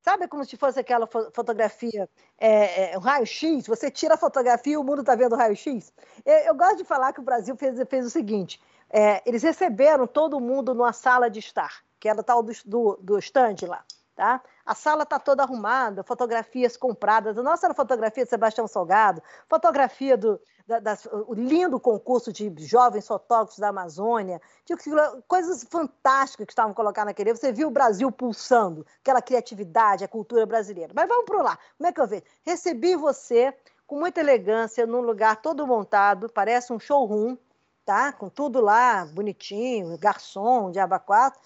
[0.01, 3.67] Sabe como se fosse aquela fotografia, é, é, um raio-x?
[3.67, 5.93] Você tira a fotografia e o mundo está vendo o raio-x?
[6.25, 10.07] Eu, eu, gosto de falar que o Brasil fez, fez o seguinte: é, eles receberam
[10.07, 13.85] todo mundo numa sala de estar, que era tal do, do, do stand lá.
[14.21, 14.39] Tá?
[14.63, 17.35] A sala está toda arrumada, fotografias compradas.
[17.35, 20.95] A nossa era fotografia de Sebastião Salgado, fotografia do, da,
[21.27, 24.39] o lindo concurso de jovens fotógrafos da Amazônia,
[25.27, 27.33] coisas fantásticas que estavam colocadas naquele.
[27.33, 30.93] Você viu o Brasil pulsando, aquela criatividade, a cultura brasileira.
[30.95, 31.59] Mas vamos para lá.
[31.75, 32.23] Como é que eu vejo?
[32.43, 33.51] Recebi você
[33.87, 37.35] com muita elegância, num lugar todo montado, parece um showroom,
[37.83, 38.13] tá?
[38.13, 41.41] Com tudo lá, bonitinho, garçom, diaba quatro.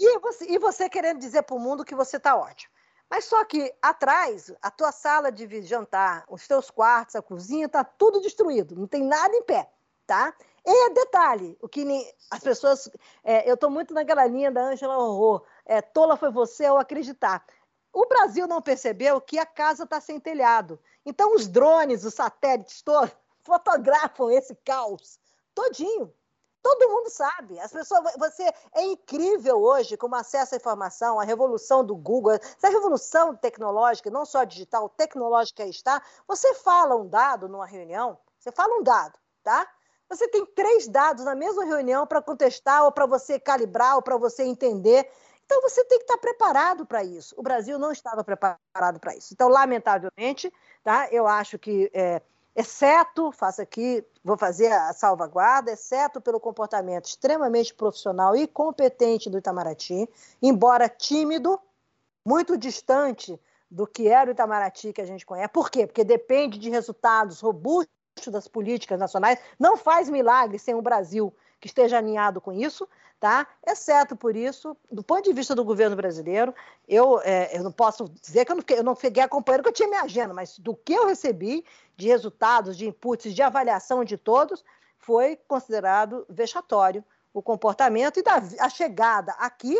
[0.00, 2.72] E você, e você querendo dizer para o mundo que você está ótimo.
[3.10, 7.84] Mas só que atrás, a tua sala de jantar, os teus quartos, a cozinha, está
[7.84, 9.70] tudo destruído, não tem nada em pé,
[10.06, 10.32] tá?
[10.64, 11.84] E detalhe, o que
[12.30, 12.88] as pessoas.
[13.22, 17.44] É, eu estou muito naquela linha da Angela Horror, é, tola foi você ao acreditar.
[17.92, 20.78] O Brasil não percebeu que a casa está sem telhado.
[21.04, 23.10] Então, os drones, os satélites todos,
[23.42, 25.18] fotografam esse caos
[25.54, 26.12] todinho.
[26.62, 27.58] Todo mundo sabe.
[27.58, 28.42] As pessoas, você
[28.74, 34.26] é incrível hoje como acesso à informação, a revolução do Google, essa revolução tecnológica, não
[34.26, 36.02] só digital, tecnológica está.
[36.28, 39.66] Você fala um dado numa reunião, você fala um dado, tá?
[40.08, 44.16] Você tem três dados na mesma reunião para contestar ou para você calibrar ou para
[44.16, 45.08] você entender.
[45.46, 47.34] Então você tem que estar preparado para isso.
[47.38, 49.32] O Brasil não estava preparado para isso.
[49.32, 51.08] Então, lamentavelmente, tá?
[51.10, 52.20] Eu acho que é,
[52.54, 59.38] exceto, faço aqui, vou fazer a salvaguarda, exceto pelo comportamento extremamente profissional e competente do
[59.38, 60.08] Itamaraty,
[60.42, 61.60] embora tímido,
[62.24, 65.52] muito distante do que era o Itamaraty que a gente conhece.
[65.52, 65.86] Por quê?
[65.86, 67.88] Porque depende de resultados robustos
[68.26, 72.88] das políticas nacionais, não faz milagre sem o Brasil que esteja alinhado com isso,
[73.20, 73.46] tá?
[73.66, 76.54] Exceto por isso, do ponto de vista do governo brasileiro,
[76.88, 79.74] eu, é, eu não posso dizer que eu não, eu não fiquei acompanhando, que eu
[79.74, 81.64] tinha minha agenda, mas do que eu recebi
[81.96, 84.64] de resultados, de inputs, de avaliação de todos,
[84.98, 89.78] foi considerado vexatório o comportamento e da, a chegada aqui,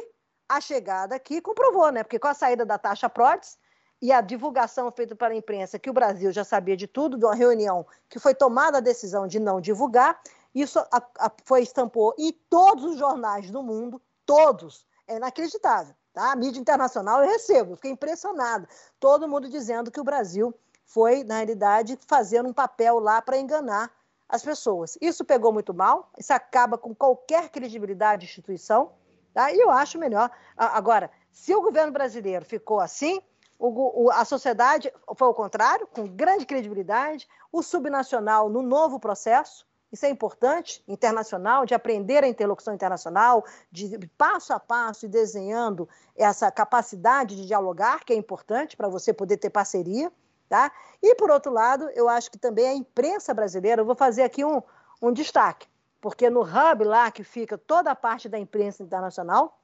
[0.48, 2.02] a chegada aqui comprovou, né?
[2.02, 3.58] Porque com a saída da taxa PRODES
[4.02, 7.24] e a divulgação feita para a imprensa que o Brasil já sabia de tudo, de
[7.24, 10.20] uma reunião que foi tomada a decisão de não divulgar,
[10.54, 14.86] isso a, a, foi estampou em todos os jornais do mundo, todos.
[15.06, 15.94] É inacreditável.
[16.12, 16.32] Tá?
[16.32, 18.68] A mídia internacional eu recebo, eu fiquei impressionada.
[18.98, 23.90] Todo mundo dizendo que o Brasil foi, na realidade, fazendo um papel lá para enganar
[24.28, 24.96] as pessoas.
[25.00, 28.92] Isso pegou muito mal, isso acaba com qualquer credibilidade de instituição,
[29.32, 29.52] tá?
[29.52, 30.30] e eu acho melhor.
[30.56, 33.20] Agora, se o governo brasileiro ficou assim,
[33.58, 39.66] o, o, a sociedade foi o contrário, com grande credibilidade, o subnacional no novo processo,
[39.92, 45.88] isso é importante, internacional, de aprender a interlocução internacional, de passo a passo e desenhando
[46.16, 50.12] essa capacidade de dialogar, que é importante para você poder ter parceria.
[50.48, 50.72] Tá?
[51.00, 54.44] E, por outro lado, eu acho que também a imprensa brasileira, eu vou fazer aqui
[54.44, 54.60] um,
[55.00, 55.68] um destaque,
[56.00, 59.60] porque no hub lá que fica toda a parte da imprensa internacional,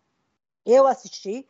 [0.64, 1.48] eu assisti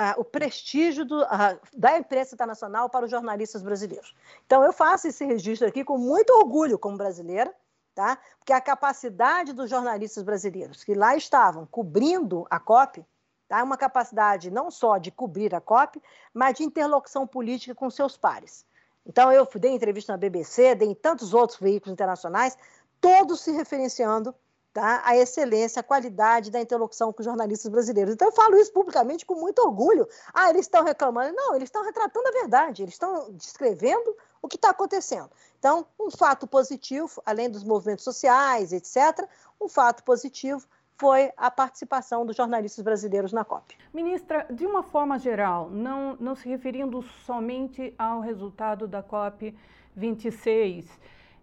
[0.00, 4.14] uh, o prestígio do, uh, da imprensa internacional para os jornalistas brasileiros.
[4.44, 7.52] Então, eu faço esse registro aqui com muito orgulho como brasileira,
[7.96, 8.18] tá?
[8.38, 13.02] Porque a capacidade dos jornalistas brasileiros que lá estavam cobrindo a COP,
[13.48, 13.64] tá?
[13.64, 16.00] Uma capacidade não só de cobrir a COP,
[16.32, 18.66] mas de interlocução política com seus pares.
[19.06, 22.56] Então eu dei entrevista na BBC, dei em tantos outros veículos internacionais,
[23.00, 24.34] todos se referenciando
[24.74, 28.12] tá, à excelência, à qualidade da interlocução com os jornalistas brasileiros.
[28.12, 30.06] Então eu falo isso publicamente com muito orgulho.
[30.34, 31.34] Ah, eles estão reclamando.
[31.34, 34.14] Não, eles estão retratando a verdade, eles estão descrevendo
[34.46, 35.28] o que está acontecendo.
[35.58, 39.28] Então, um fato positivo, além dos movimentos sociais, etc.,
[39.60, 40.64] um fato positivo
[40.96, 43.76] foi a participação dos jornalistas brasileiros na COP.
[43.92, 49.54] Ministra, de uma forma geral, não, não se referindo somente ao resultado da COP
[49.94, 50.88] 26.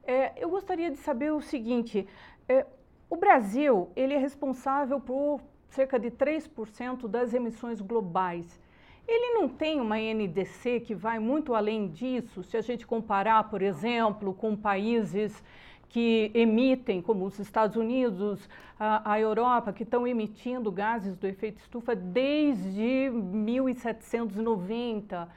[0.05, 2.07] É, eu gostaria de saber o seguinte:
[2.47, 2.65] é,
[3.09, 8.59] o Brasil ele é responsável por cerca de 3% das emissões globais.
[9.07, 13.61] Ele não tem uma NDC que vai muito além disso, se a gente comparar, por
[13.61, 15.43] exemplo, com países
[15.89, 21.59] que emitem, como os Estados Unidos, a, a Europa, que estão emitindo gases do efeito
[21.59, 25.29] estufa desde 1790,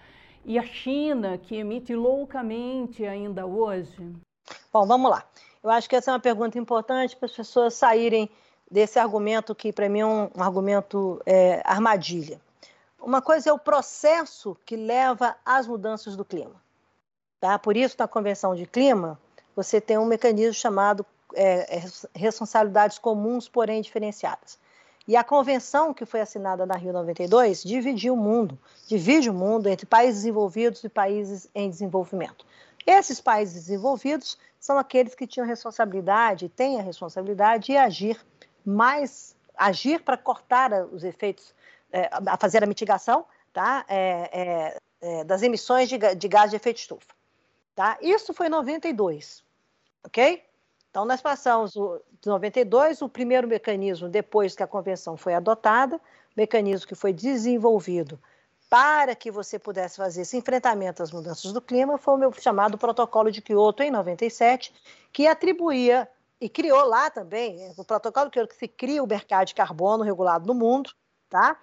[0.46, 4.14] e a China, que emite loucamente ainda hoje?
[4.72, 5.24] Bom, vamos lá.
[5.62, 8.30] Eu acho que essa é uma pergunta importante para as pessoas saírem
[8.70, 12.40] desse argumento que, para mim, é um, um argumento é, armadilha.
[13.00, 16.60] Uma coisa é o processo que leva às mudanças do clima.
[17.40, 17.58] Tá?
[17.58, 19.20] Por isso, na Convenção de Clima,
[19.54, 21.04] você tem um mecanismo chamado
[21.34, 24.58] é, é responsabilidades comuns, porém diferenciadas.
[25.08, 29.68] E a convenção que foi assinada na Rio 92 dividiu o mundo, divide o mundo
[29.68, 32.44] entre países desenvolvidos e países em desenvolvimento.
[32.84, 38.18] Esses países desenvolvidos são aqueles que tinham responsabilidade, têm a responsabilidade de agir
[38.64, 41.54] mais, agir para cortar os efeitos
[41.92, 43.24] é, a fazer a mitigação
[43.56, 43.86] tá?
[43.88, 47.14] É, é, é, das emissões de, de gás de efeito estufa.
[47.74, 47.96] Tá?
[48.02, 49.42] Isso foi em 92,
[50.04, 50.44] ok?
[50.90, 55.98] Então, nós passamos o, de 92, o primeiro mecanismo, depois que a convenção foi adotada,
[56.36, 58.20] mecanismo que foi desenvolvido
[58.68, 62.76] para que você pudesse fazer esse enfrentamento às mudanças do clima, foi o meu chamado
[62.76, 64.74] Protocolo de Kyoto, em 97,
[65.14, 66.06] que atribuía
[66.38, 70.52] e criou lá também, o protocolo que se cria o mercado de carbono regulado no
[70.52, 70.90] mundo,
[71.30, 71.58] tá?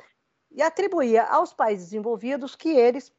[0.53, 3.11] E atribuía aos países desenvolvidos que eles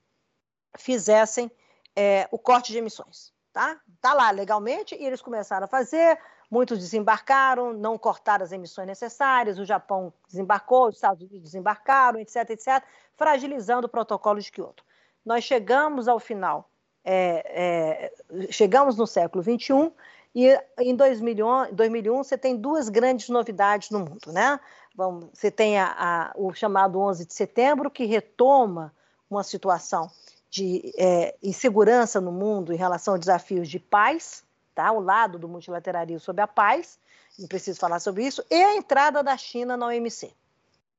[0.77, 1.51] fizessem
[1.95, 3.33] é, o corte de emissões.
[3.53, 3.81] Tá?
[4.01, 6.19] tá lá legalmente e eles começaram a fazer,
[6.51, 12.51] muitos desembarcaram, não cortaram as emissões necessárias, o Japão desembarcou, os Estados Unidos desembarcaram, etc,
[12.51, 12.83] etc,
[13.17, 14.85] fragilizando o protocolo de Kyoto.
[15.25, 16.69] Nós chegamos ao final,
[17.05, 18.11] é,
[18.43, 19.93] é, chegamos no século XXI
[20.35, 24.59] e em 2001, 2001 você tem duas grandes novidades no mundo, né?
[24.95, 28.93] Vamos, você tem a, a, o chamado 11 de setembro, que retoma
[29.31, 30.11] uma situação
[30.51, 34.93] de é, insegurança no mundo em relação a desafios de paz, tá?
[34.93, 36.99] o lado do multilateralismo sobre a paz,
[37.37, 40.33] não preciso falar sobre isso, e a entrada da China na OMC.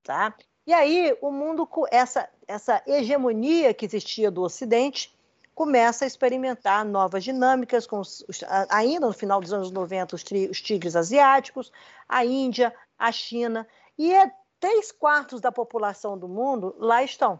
[0.04, 0.36] Tá?
[0.68, 5.15] E aí o mundo, essa, essa hegemonia que existia do Ocidente,
[5.56, 8.26] começa a experimentar novas dinâmicas, com os,
[8.70, 11.72] ainda no final dos anos 90, os, tri, os tigres asiáticos,
[12.08, 13.66] a Índia, a China,
[13.98, 17.40] e é três quartos da população do mundo lá estão.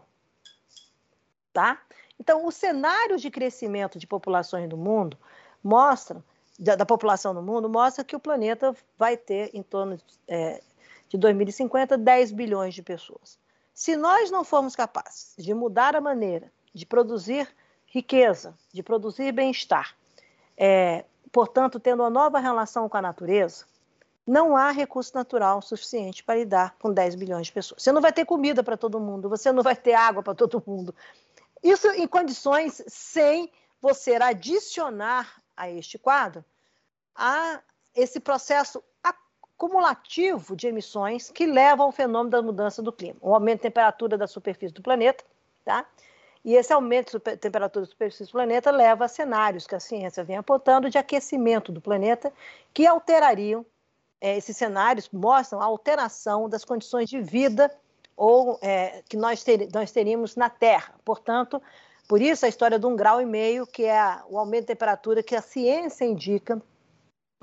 [1.52, 1.80] Tá?
[2.18, 5.18] Então, o cenário de crescimento de populações do mundo
[5.62, 6.24] mostra,
[6.58, 10.62] da, da população do mundo, mostra que o planeta vai ter em torno é,
[11.06, 13.38] de 2050 10 bilhões de pessoas.
[13.74, 17.48] Se nós não formos capazes de mudar a maneira de produzir
[17.96, 19.96] riqueza, de produzir bem-estar,
[20.54, 23.64] é, portanto, tendo uma nova relação com a natureza,
[24.26, 27.82] não há recurso natural suficiente para lidar com 10 bilhões de pessoas.
[27.82, 30.62] Você não vai ter comida para todo mundo, você não vai ter água para todo
[30.66, 30.94] mundo.
[31.62, 36.44] Isso em condições sem você adicionar a este quadro
[37.14, 37.62] a
[37.94, 43.60] esse processo acumulativo de emissões que leva ao fenômeno da mudança do clima, o aumento
[43.60, 45.24] da temperatura da superfície do planeta,
[45.64, 45.86] tá?
[46.46, 50.22] E esse aumento de temperatura da superfície do planeta leva a cenários que a ciência
[50.22, 52.32] vem apontando de aquecimento do planeta,
[52.72, 53.66] que alterariam,
[54.20, 57.68] é, esses cenários mostram a alteração das condições de vida
[58.16, 60.94] ou é, que nós, ter, nós teríamos na Terra.
[61.04, 61.60] Portanto,
[62.06, 65.24] por isso a história de um grau e meio, que é o aumento de temperatura
[65.24, 66.62] que a ciência indica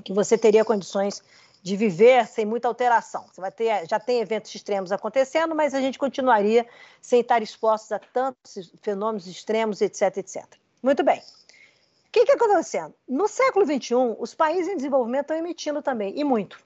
[0.05, 1.21] que você teria condições
[1.63, 3.25] de viver sem muita alteração.
[3.31, 6.67] Você vai ter, já tem eventos extremos acontecendo, mas a gente continuaria
[7.01, 10.45] sem estar expostos a tantos fenômenos extremos, etc, etc.
[10.83, 11.19] Muito bem.
[11.19, 12.93] O que está acontecendo?
[13.07, 16.61] No século XXI, os países em desenvolvimento estão emitindo também, e muito.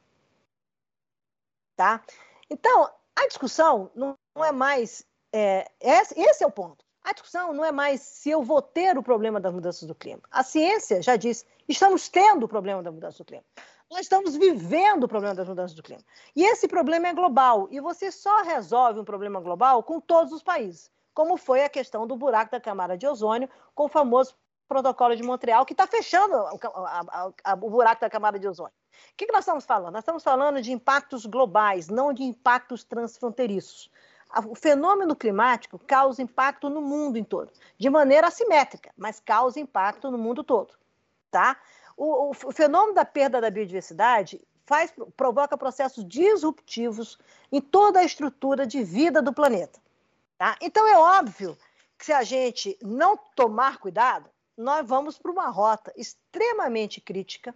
[1.76, 2.04] Tá?
[2.50, 5.06] Então, a discussão não, é mais.
[5.32, 6.84] É, esse é o ponto.
[7.04, 10.24] A discussão não é mais se eu vou ter o problema das mudanças do clima.
[10.32, 13.46] A ciência já diz, estamos tendo o problema da mudança do clima.
[13.90, 16.02] Nós estamos vivendo o problema das mudanças do clima.
[16.36, 17.68] E esse problema é global.
[17.72, 22.06] E você só resolve um problema global com todos os países, como foi a questão
[22.06, 24.36] do buraco da camada de ozônio, com o famoso
[24.68, 28.74] protocolo de Montreal, que está fechando o, a, a, o buraco da camada de ozônio.
[28.92, 29.94] O que, que nós estamos falando?
[29.94, 33.90] Nós estamos falando de impactos globais, não de impactos transfronteiriços.
[34.46, 40.12] O fenômeno climático causa impacto no mundo em todo, de maneira assimétrica, mas causa impacto
[40.12, 40.74] no mundo todo.
[41.32, 41.58] Tá?
[41.98, 47.18] O, o, fenômeno da perda da biodiversidade faz, provoca processos disruptivos
[47.52, 49.82] em toda a estrutura de vida do planeta.
[50.38, 50.56] Tá?
[50.62, 51.58] Então é óbvio
[51.98, 57.56] que se a gente não tomar cuidado, nós vamos para uma rota extremamente crítica,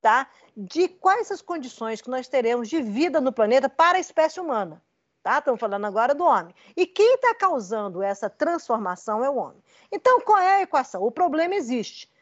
[0.00, 0.28] tá?
[0.56, 4.82] De quais as condições que nós teremos de vida no planeta para a espécie humana.
[5.22, 5.38] Tá?
[5.38, 6.54] Estamos falando agora do homem.
[6.76, 9.62] E quem está causando essa transformação é o homem.
[9.90, 11.02] Então, qual é a equação?
[11.02, 12.12] O problema existe.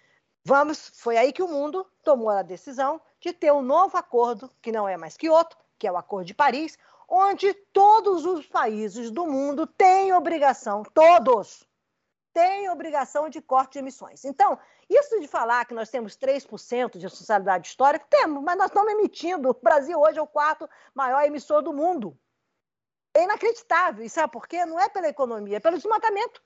[0.44, 4.72] Vamos, foi aí que o mundo tomou a decisão de ter um novo acordo, que
[4.72, 6.76] não é mais que outro, que é o Acordo de Paris,
[7.08, 11.64] onde todos os países do mundo têm obrigação, todos,
[12.32, 14.24] têm obrigação de corte de emissões.
[14.24, 18.92] Então, isso de falar que nós temos 3% de responsabilidade histórica, temos, mas nós estamos
[18.92, 19.50] emitindo.
[19.50, 22.18] O Brasil hoje é o quarto maior emissor do mundo.
[23.14, 24.04] É inacreditável.
[24.04, 24.64] E sabe por quê?
[24.64, 26.42] Não é pela economia, é pelo desmatamento.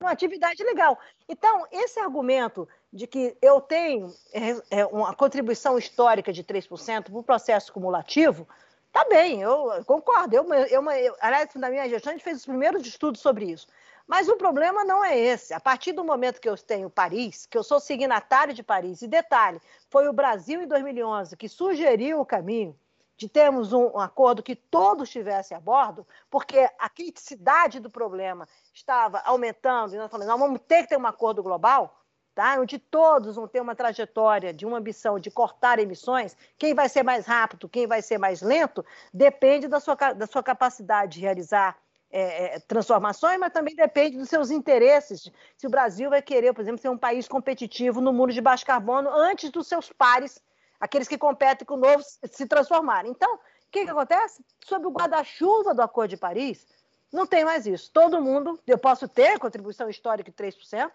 [0.00, 0.98] Uma atividade legal.
[1.28, 7.18] Então, esse argumento de que eu tenho é, é uma contribuição histórica de 3% para
[7.18, 8.48] o processo cumulativo,
[8.92, 10.34] tá bem, eu concordo.
[10.34, 13.66] Eu, eu, eu, aliás, na minha gestão, a gente fez os primeiros estudos sobre isso.
[14.06, 15.52] Mas o problema não é esse.
[15.52, 19.06] A partir do momento que eu tenho Paris, que eu sou signatário de Paris, e
[19.06, 19.60] detalhe,
[19.90, 22.74] foi o Brasil em 2011 que sugeriu o caminho,
[23.18, 28.48] de termos um, um, acordo que todos estivessem a bordo, porque a criticidade do problema
[28.72, 31.97] estava aumentando, e nós falamos, nós vamos ter que ter um acordo global,
[32.38, 32.54] tá?
[32.60, 37.02] onde todos vão ter uma trajetória de uma ambição de cortar emissões, quem vai ser
[37.02, 41.76] mais rápido, quem vai ser mais lento, depende da sua, da sua capacidade de realizar
[42.12, 45.28] é, é, transformações, mas também depende dos seus interesses.
[45.56, 48.64] Se o Brasil vai querer, por exemplo, ser um país competitivo no mundo de baixo
[48.64, 50.40] carbono antes dos seus pares
[50.78, 53.10] aqueles que competem com o novo se transformarem.
[53.10, 54.44] Então, o que, que acontece?
[54.64, 56.64] Sob o guarda-chuva do Acordo de Paris,
[57.12, 57.90] não tem mais isso.
[57.92, 60.88] Todo mundo, eu posso ter contribuição histórica de 3%,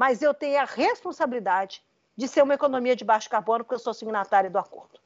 [0.00, 1.82] mas eu tenho a responsabilidade
[2.16, 4.98] de ser uma economia de baixo carbono, porque eu sou signatária do acordo.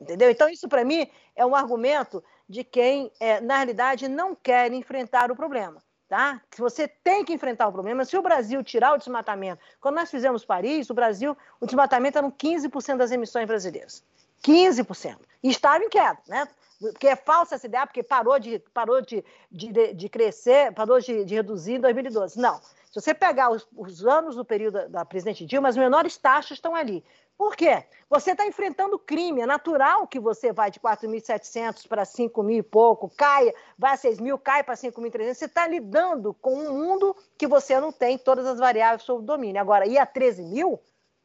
[0.00, 0.28] Entendeu?
[0.28, 5.30] Então, isso para mim é um argumento de quem, é, na realidade, não quer enfrentar
[5.30, 5.80] o problema.
[6.08, 6.42] Tá?
[6.50, 8.04] Que você tem que enfrentar o problema.
[8.04, 12.28] Se o Brasil tirar o desmatamento, quando nós fizemos Paris, o Brasil, o desmatamento era
[12.28, 14.02] 15% das emissões brasileiras.
[14.42, 15.18] 15%.
[15.40, 16.48] E estava em queda, né?
[16.80, 21.24] Porque é falsa essa ideia, porque parou de, parou de, de, de crescer, parou de,
[21.24, 22.40] de reduzir em 2012.
[22.40, 22.60] Não.
[22.92, 26.74] Se você pegar os, os anos do período da, presidente Dilma, as menores taxas estão
[26.74, 27.02] ali.
[27.38, 27.82] Por quê?
[28.10, 29.40] Você está enfrentando crime.
[29.40, 34.38] É natural que você vai de 4.700 para 5.000 e pouco, caia, vai a 6.000,
[34.38, 35.32] cai para 5.300.
[35.34, 39.58] Você está lidando com um mundo que você não tem todas as variáveis sob domínio.
[39.58, 40.78] Agora, ir a 13 mil,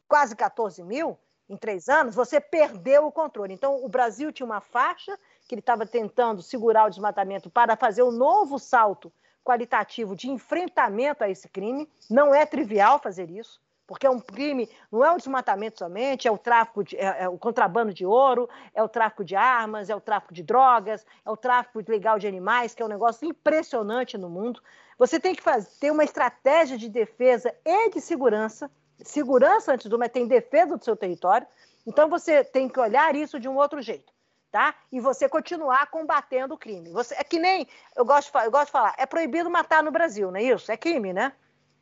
[0.07, 3.53] quase 14 mil, em três anos, você perdeu o controle.
[3.53, 8.03] Então, o Brasil tinha uma faixa que ele estava tentando segurar o desmatamento para fazer
[8.03, 9.11] um novo salto
[9.47, 11.89] qualitativo de enfrentamento a esse crime.
[12.09, 16.31] Não é trivial fazer isso porque é um crime, não é o desmatamento somente, é
[16.31, 19.95] o tráfico, de, é, é, o contrabando de ouro, é o tráfico de armas, é
[19.95, 24.17] o tráfico de drogas, é o tráfico ilegal de animais, que é um negócio impressionante
[24.17, 24.61] no mundo.
[24.99, 28.69] Você tem que fazer, ter uma estratégia de defesa e de segurança,
[29.01, 31.47] segurança antes tudo, mas tem defesa do seu território.
[31.85, 34.11] Então você tem que olhar isso de um outro jeito.
[34.51, 34.73] Tá?
[34.91, 36.89] E você continuar combatendo o crime.
[36.91, 40.31] Você, é que nem eu gosto, eu gosto de falar, é proibido matar no Brasil,
[40.31, 40.71] não é isso?
[40.71, 41.33] É crime, né?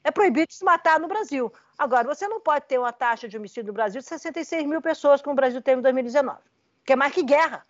[0.04, 1.52] É proibido se matar no Brasil.
[1.78, 5.22] Agora, você não pode ter uma taxa de homicídio no Brasil de 66 mil pessoas,
[5.22, 6.40] como o Brasil teve em 2019,
[6.86, 7.66] que é mais que guerra.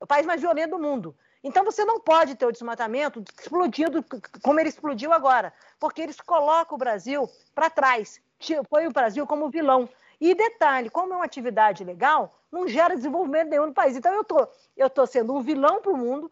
[0.00, 1.16] É o país mais violento do mundo.
[1.42, 4.04] Então, você não pode ter o desmatamento explodindo
[4.42, 8.20] como ele explodiu agora, porque eles colocam o Brasil para trás,
[8.68, 9.88] põe o Brasil como vilão.
[10.20, 13.96] E detalhe, como é uma atividade legal, não gera desenvolvimento nenhum no país.
[13.96, 14.46] Então, eu tô,
[14.76, 16.30] estou tô sendo um vilão para o mundo,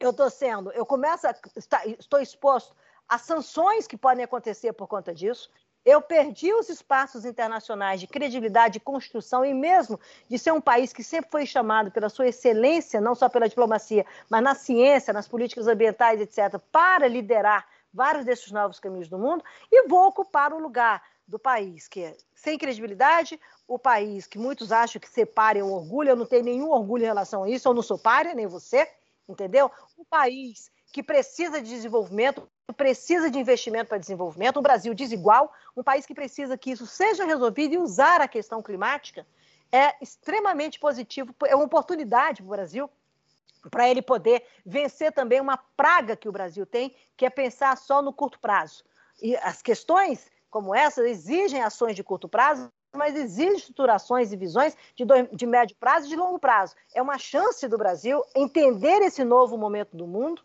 [0.00, 1.34] eu estou sendo, eu começo a,
[1.98, 2.74] estou exposto
[3.08, 5.50] as sanções que podem acontecer por conta disso.
[5.84, 10.92] Eu perdi os espaços internacionais de credibilidade, de construção e mesmo de ser um país
[10.92, 15.28] que sempre foi chamado pela sua excelência, não só pela diplomacia, mas na ciência, nas
[15.28, 20.58] políticas ambientais, etc., para liderar vários desses novos caminhos do mundo, e vou ocupar o
[20.58, 25.64] lugar do país que é sem credibilidade, o país que muitos acham que separe é
[25.64, 28.46] orgulho, eu não tenho nenhum orgulho em relação a isso, eu não sou párea, nem
[28.46, 28.88] você,
[29.28, 29.70] entendeu?
[29.98, 35.82] Um país que precisa de desenvolvimento, precisa de investimento para desenvolvimento, um Brasil desigual, um
[35.82, 39.26] país que precisa que isso seja resolvido e usar a questão climática
[39.72, 42.90] é extremamente positivo, é uma oportunidade para o Brasil
[43.70, 48.00] para ele poder vencer também uma praga que o Brasil tem, que é pensar só
[48.00, 48.84] no curto prazo.
[49.20, 54.74] E as questões como essa exigem ações de curto prazo, mas exigem estruturações e visões
[54.94, 56.74] de, dois, de médio prazo e de longo prazo.
[56.94, 60.40] É uma chance do Brasil entender esse novo momento do mundo,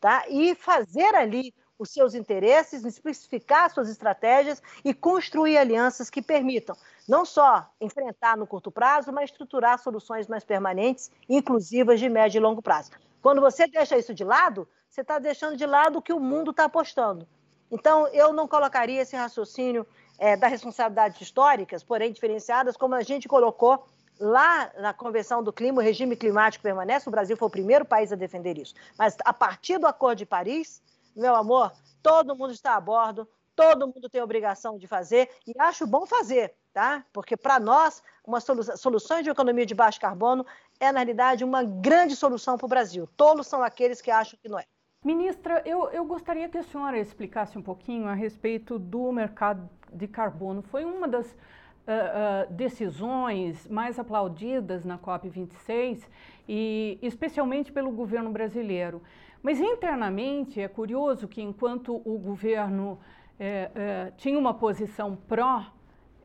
[0.00, 0.22] tá?
[0.28, 6.76] e fazer ali os seus interesses, especificar suas estratégias e construir alianças que permitam
[7.08, 12.40] não só enfrentar no curto prazo, mas estruturar soluções mais permanentes, inclusivas de médio e
[12.40, 12.92] longo prazo.
[13.20, 16.52] Quando você deixa isso de lado, você está deixando de lado o que o mundo
[16.52, 17.26] está apostando.
[17.70, 19.86] Então, eu não colocaria esse raciocínio
[20.18, 23.84] é, das responsabilidades históricas, porém diferenciadas, como a gente colocou
[24.18, 28.12] lá na Convenção do Clima, o regime climático permanece, o Brasil foi o primeiro país
[28.12, 28.74] a defender isso.
[28.98, 30.80] Mas a partir do Acordo de Paris,
[31.14, 35.86] meu amor, todo mundo está a bordo, todo mundo tem obrigação de fazer e acho
[35.86, 37.04] bom fazer, tá?
[37.12, 40.46] Porque para nós, uma solução, soluções de economia de baixo carbono
[40.78, 43.08] é, na realidade, uma grande solução para o Brasil.
[43.16, 44.64] Tolos são aqueles que acham que não é.
[45.06, 50.08] Ministra, eu, eu gostaria que a senhora explicasse um pouquinho a respeito do mercado de
[50.08, 50.62] carbono.
[50.62, 56.02] Foi uma das uh, uh, decisões mais aplaudidas na COP26
[56.48, 59.00] e especialmente pelo governo brasileiro.
[59.40, 62.98] Mas internamente é curioso que enquanto o governo
[63.38, 65.66] é, é, tinha uma posição pró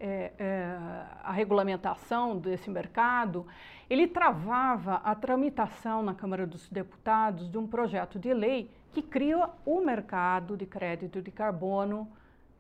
[0.02, 0.78] é, é,
[1.24, 3.46] a regulamentação desse mercado,
[3.88, 9.48] ele travava a tramitação na Câmara dos Deputados de um projeto de lei que cria
[9.64, 12.12] o mercado de crédito de carbono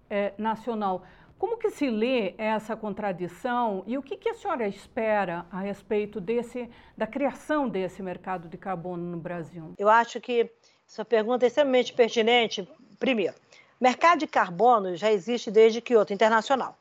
[0.09, 1.03] é, nacional.
[1.39, 6.21] Como que se lê essa contradição e o que, que, a senhora espera a respeito
[6.21, 9.73] desse, da criação desse mercado de carbono no Brasil?
[9.79, 10.51] Eu acho que
[10.87, 12.69] essa pergunta é extremamente pertinente.
[12.99, 13.33] Primeiro,
[13.79, 16.77] mercado de carbono já existe desde Kyoto Internacional,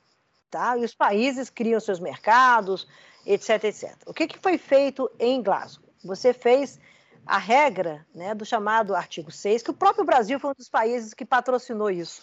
[0.51, 0.77] tá?
[0.77, 2.87] E os países criam seus mercados,
[3.25, 3.97] etc, etc.
[4.07, 5.89] O que, que foi feito em Glasgow?
[6.05, 6.79] Você fez
[7.27, 11.15] a regra né, do chamado artigo 6, que o próprio Brasil foi um dos países
[11.15, 12.23] que patrocinou isso,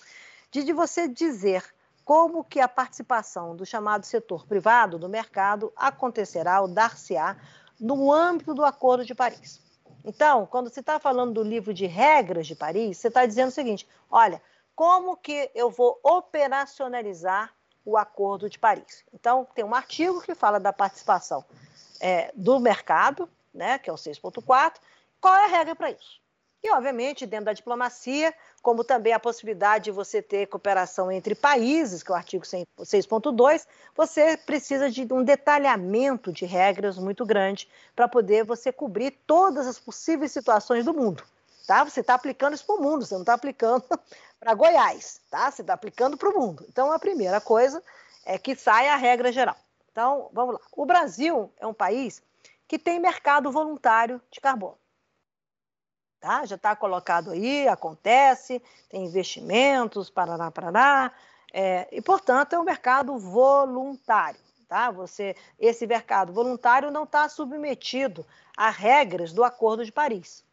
[0.52, 1.64] de, você dizer
[2.04, 7.38] como que a participação do chamado setor privado do mercado acontecerá ou dar-se-á
[7.80, 9.62] no âmbito do Acordo de Paris.
[10.04, 13.52] Então, quando você está falando do livro de regras de Paris, você está dizendo o
[13.52, 14.42] seguinte: olha,
[14.74, 17.54] como que eu vou operacionalizar
[17.88, 19.06] o Acordo de Paris?
[19.14, 21.46] Então, tem um artigo que fala da participação
[22.02, 24.74] é, do mercado, né, que é o 6.4.
[25.22, 26.20] Qual é a regra para isso?
[26.62, 32.04] E, obviamente, dentro da diplomacia, como também a possibilidade de você ter cooperação entre países,
[32.04, 33.66] que é o artigo 6.2,
[33.96, 39.80] você precisa de um detalhamento de regras muito grande para poder você cobrir todas as
[39.80, 41.24] possíveis situações do mundo.
[41.68, 41.84] Tá?
[41.84, 43.84] Você está aplicando isso para o mundo, você não está aplicando
[44.40, 45.52] para Goiás, tá?
[45.52, 46.66] Você está aplicando para o mundo.
[46.70, 47.84] Então, a primeira coisa
[48.26, 49.58] é que saia a regra geral.
[49.92, 50.62] Então, vamos lá.
[50.72, 52.24] O Brasil é um país
[52.70, 54.78] que tem mercado voluntário de carbono.
[56.22, 56.46] Tá?
[56.46, 61.12] Já está colocado aí, acontece, tem investimentos, parará, parará,
[61.52, 64.40] é, e, portanto, é um mercado voluntário.
[64.70, 64.90] Tá?
[64.92, 70.47] Você, esse mercado voluntário não está submetido a regras do Acordo de Paris.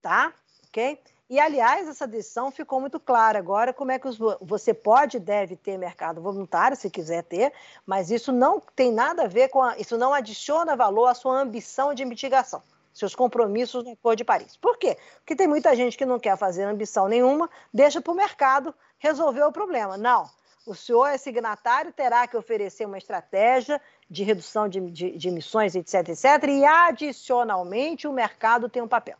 [0.00, 0.32] Tá?
[0.68, 1.00] Ok?
[1.30, 4.08] E, aliás, essa decisão ficou muito clara agora como é que
[4.40, 7.52] você pode e deve ter mercado voluntário, se quiser ter,
[7.84, 11.38] mas isso não tem nada a ver com a, isso não adiciona valor à sua
[11.38, 12.62] ambição de mitigação
[12.98, 14.56] seus compromissos no Acordo de Paris.
[14.56, 14.98] Por quê?
[15.18, 19.42] Porque tem muita gente que não quer fazer ambição nenhuma, deixa para o mercado resolver
[19.42, 19.96] o problema.
[19.96, 20.28] Não.
[20.66, 23.80] O senhor é signatário, terá que oferecer uma estratégia
[24.10, 29.16] de redução de, de, de emissões, etc, etc, e adicionalmente o mercado tem um papel.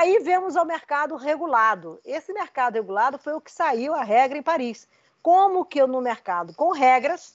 [0.00, 2.00] Aí vemos o mercado regulado.
[2.06, 4.88] Esse mercado regulado foi o que saiu a regra em Paris.
[5.20, 7.34] Como que eu no mercado com regras,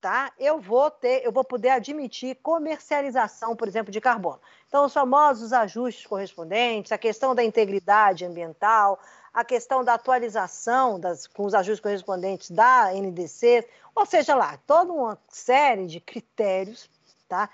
[0.00, 0.32] tá?
[0.36, 4.40] Eu vou ter, eu vou poder admitir comercialização, por exemplo, de carbono.
[4.66, 8.98] Então, os famosos ajustes correspondentes, a questão da integridade ambiental,
[9.32, 14.92] a questão da atualização das, com os ajustes correspondentes da NDC, ou seja lá, toda
[14.92, 16.90] uma série de critérios,
[17.28, 17.48] tá?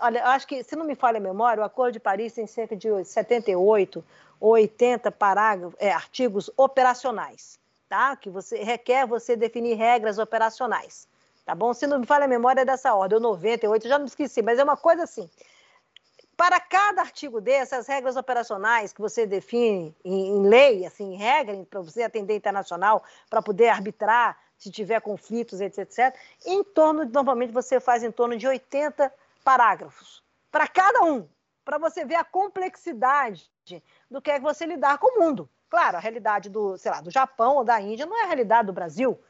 [0.00, 2.46] Olha, eu acho que, se não me falha a memória, o Acordo de Paris tem
[2.46, 4.04] cerca de 78
[4.40, 7.58] ou 80 parágrafos, é, artigos operacionais,
[7.88, 8.16] tá?
[8.16, 11.08] Que você requer você definir regras operacionais
[11.44, 11.74] tá bom?
[11.74, 14.42] Se não me falha a memória é dessa ordem, ou 98, eu já não esqueci,
[14.42, 15.28] mas é uma coisa assim.
[16.36, 21.16] Para cada artigo desse, as regras operacionais que você define em, em lei, assim, em
[21.16, 27.04] regra, para você atender internacional, para poder arbitrar se tiver conflitos, etc, etc, em torno,
[27.04, 29.12] normalmente você faz em torno de 80
[29.44, 30.22] parágrafos.
[30.50, 31.28] Para cada um,
[31.62, 33.50] para você ver a complexidade
[34.10, 35.46] do que é que você lidar com o mundo.
[35.68, 38.66] Claro, a realidade do, sei lá, do Japão ou da Índia não é a realidade
[38.66, 39.20] do Brasil.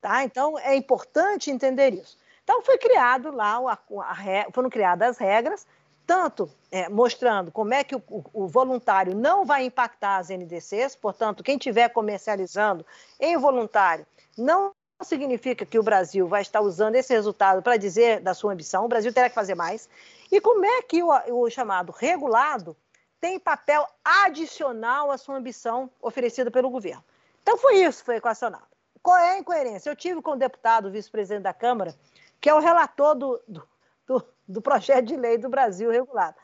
[0.00, 0.22] Tá?
[0.22, 2.16] Então, é importante entender isso.
[2.44, 5.66] Então, foi criado lá, a, a, foram criadas as regras,
[6.06, 11.42] tanto é, mostrando como é que o, o, voluntário não vai impactar as NDCs, portanto,
[11.42, 12.86] quem estiver comercializando
[13.18, 14.72] em voluntário não
[15.02, 18.88] significa que o Brasil vai estar usando esse resultado para dizer da sua ambição, o
[18.88, 19.88] Brasil terá que fazer mais.
[20.30, 22.76] E como é que o, o chamado regulado
[23.24, 27.02] tem papel adicional à sua ambição oferecida pelo governo.
[27.40, 28.66] Então, foi isso que foi equacionado.
[29.02, 29.88] Qual é a incoerência?
[29.88, 31.94] Eu tive com o deputado, vice-presidente da Câmara,
[32.38, 33.68] que é o relator do, do,
[34.06, 36.36] do, do projeto de lei do Brasil regulado.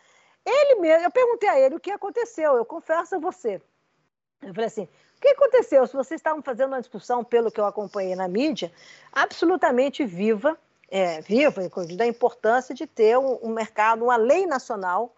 [0.43, 3.61] Ele mesmo, eu perguntei a ele o que aconteceu, eu confesso a você.
[4.41, 4.89] Eu falei assim:
[5.21, 5.87] o que aconteceu?
[5.87, 8.73] Se vocês estavam fazendo uma discussão, pelo que eu acompanhei na mídia,
[9.13, 10.59] absolutamente viva,
[10.91, 11.61] é, viva,
[11.95, 15.15] da importância de ter um, um, mercado, uma lei nacional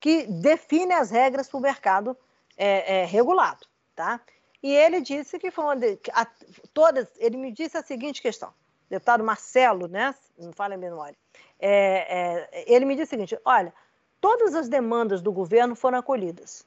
[0.00, 2.16] que define as regras para o mercado
[2.56, 4.18] é, é, regulado, tá?
[4.62, 6.26] E ele disse que foi uma de, a,
[6.72, 8.54] todas, ele me disse a seguinte questão,
[8.88, 10.14] deputado Marcelo, né?
[10.38, 11.16] Não fala em memória.
[11.60, 13.72] É, é, ele me disse o seguinte: olha,
[14.18, 16.64] todas as demandas do governo foram acolhidas,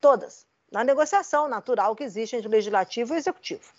[0.00, 3.72] todas na negociação natural que existe entre o legislativo e o executivo.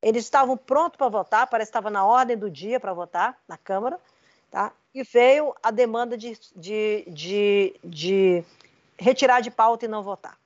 [0.00, 3.56] Eles estavam prontos para votar, parece que estava na ordem do dia para votar na
[3.56, 3.98] Câmara,
[4.50, 4.72] tá?
[4.94, 8.44] e veio a demanda de, de, de, de
[8.98, 10.36] retirar de pauta e não votar.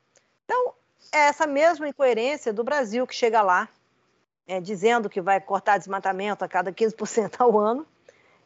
[0.44, 0.74] Então,
[1.12, 3.68] é essa mesma incoerência do Brasil que chega lá,
[4.46, 7.86] é, dizendo que vai cortar desmatamento a cada 15% ao ano,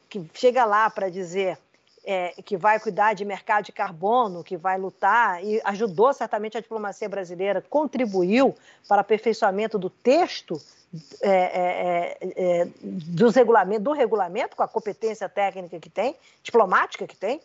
[0.08, 1.58] que chega lá para dizer
[2.04, 6.60] é, que vai cuidar de mercado de carbono, que vai lutar, e ajudou certamente a
[6.60, 8.54] diplomacia brasileira, contribuiu
[8.88, 10.60] para aperfeiçoamento do texto
[11.20, 17.06] é, é, é, é dos regulamento, do regulamento, com a competência técnica que tem, diplomática
[17.06, 17.40] que tem,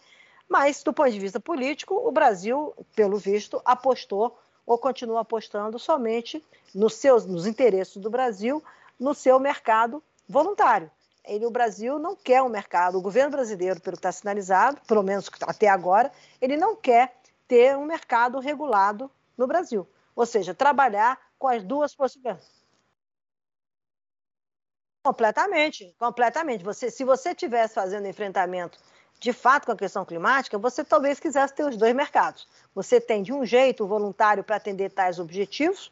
[0.50, 6.44] mas do ponto de vista político, o Brasil, pelo visto, apostou ou continua apostando somente
[6.74, 8.64] nos seus nos interesses do Brasil,
[9.00, 10.90] no seu mercado voluntário
[11.28, 15.04] ele, o Brasil não quer um mercado, o governo brasileiro, pelo que está sinalizado, pelo
[15.04, 16.12] menos até agora,
[16.42, 17.16] ele não quer
[17.48, 19.88] ter um mercado regulado no Brasil.
[20.16, 22.50] Ou seja, trabalhar com as duas possibilidades.
[25.04, 26.64] Completamente, completamente.
[26.64, 28.80] Você, se você estivesse fazendo enfrentamento
[29.20, 32.48] de fato com a questão climática, você talvez quisesse ter os dois mercados.
[32.74, 35.92] Você tem, de um jeito, voluntário para atender tais objetivos,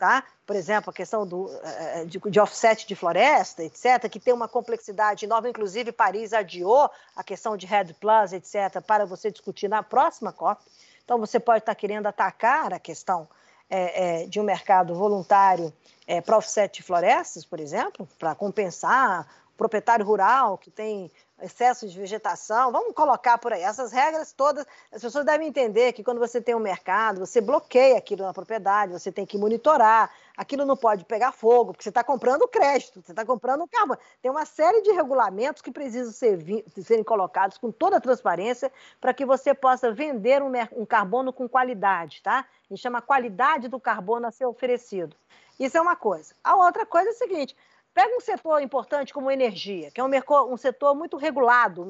[0.00, 0.24] tá?
[0.50, 4.48] por exemplo, a questão do, eh, de, de, offset de floresta, etc., que tem uma
[4.48, 9.80] complexidade nova, inclusive Paris adiou a questão de Red Plus, etc., para você discutir na
[9.80, 10.60] próxima COP.
[11.04, 13.28] Então, você pode estar querendo atacar a questão
[13.70, 15.72] é, é, de um mercado voluntário
[16.04, 21.88] é, para offset de florestas, por exemplo, para compensar o proprietário rural que tem excesso
[21.88, 23.62] de vegetação, vamos colocar por aí.
[23.62, 27.98] Essas regras todas, as pessoas devem entender que quando você tem um mercado, você bloqueia
[27.98, 32.02] aquilo na propriedade, você tem que monitorar, aquilo não pode pegar fogo, porque você está
[32.02, 33.98] comprando crédito, você está comprando carbono.
[34.22, 39.12] Tem uma série de regulamentos que precisam ser, serem colocados com toda a transparência para
[39.12, 42.40] que você possa vender um, um carbono com qualidade, tá?
[42.40, 45.16] A gente chama qualidade do carbono a ser oferecido.
[45.58, 46.34] Isso é uma coisa.
[46.42, 47.54] A outra coisa é o seguinte:
[47.92, 50.10] Pega um setor importante como energia, que é um,
[50.52, 51.86] um setor muito regulado,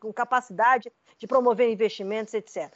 [0.00, 2.72] com capacidade de promover investimentos, etc.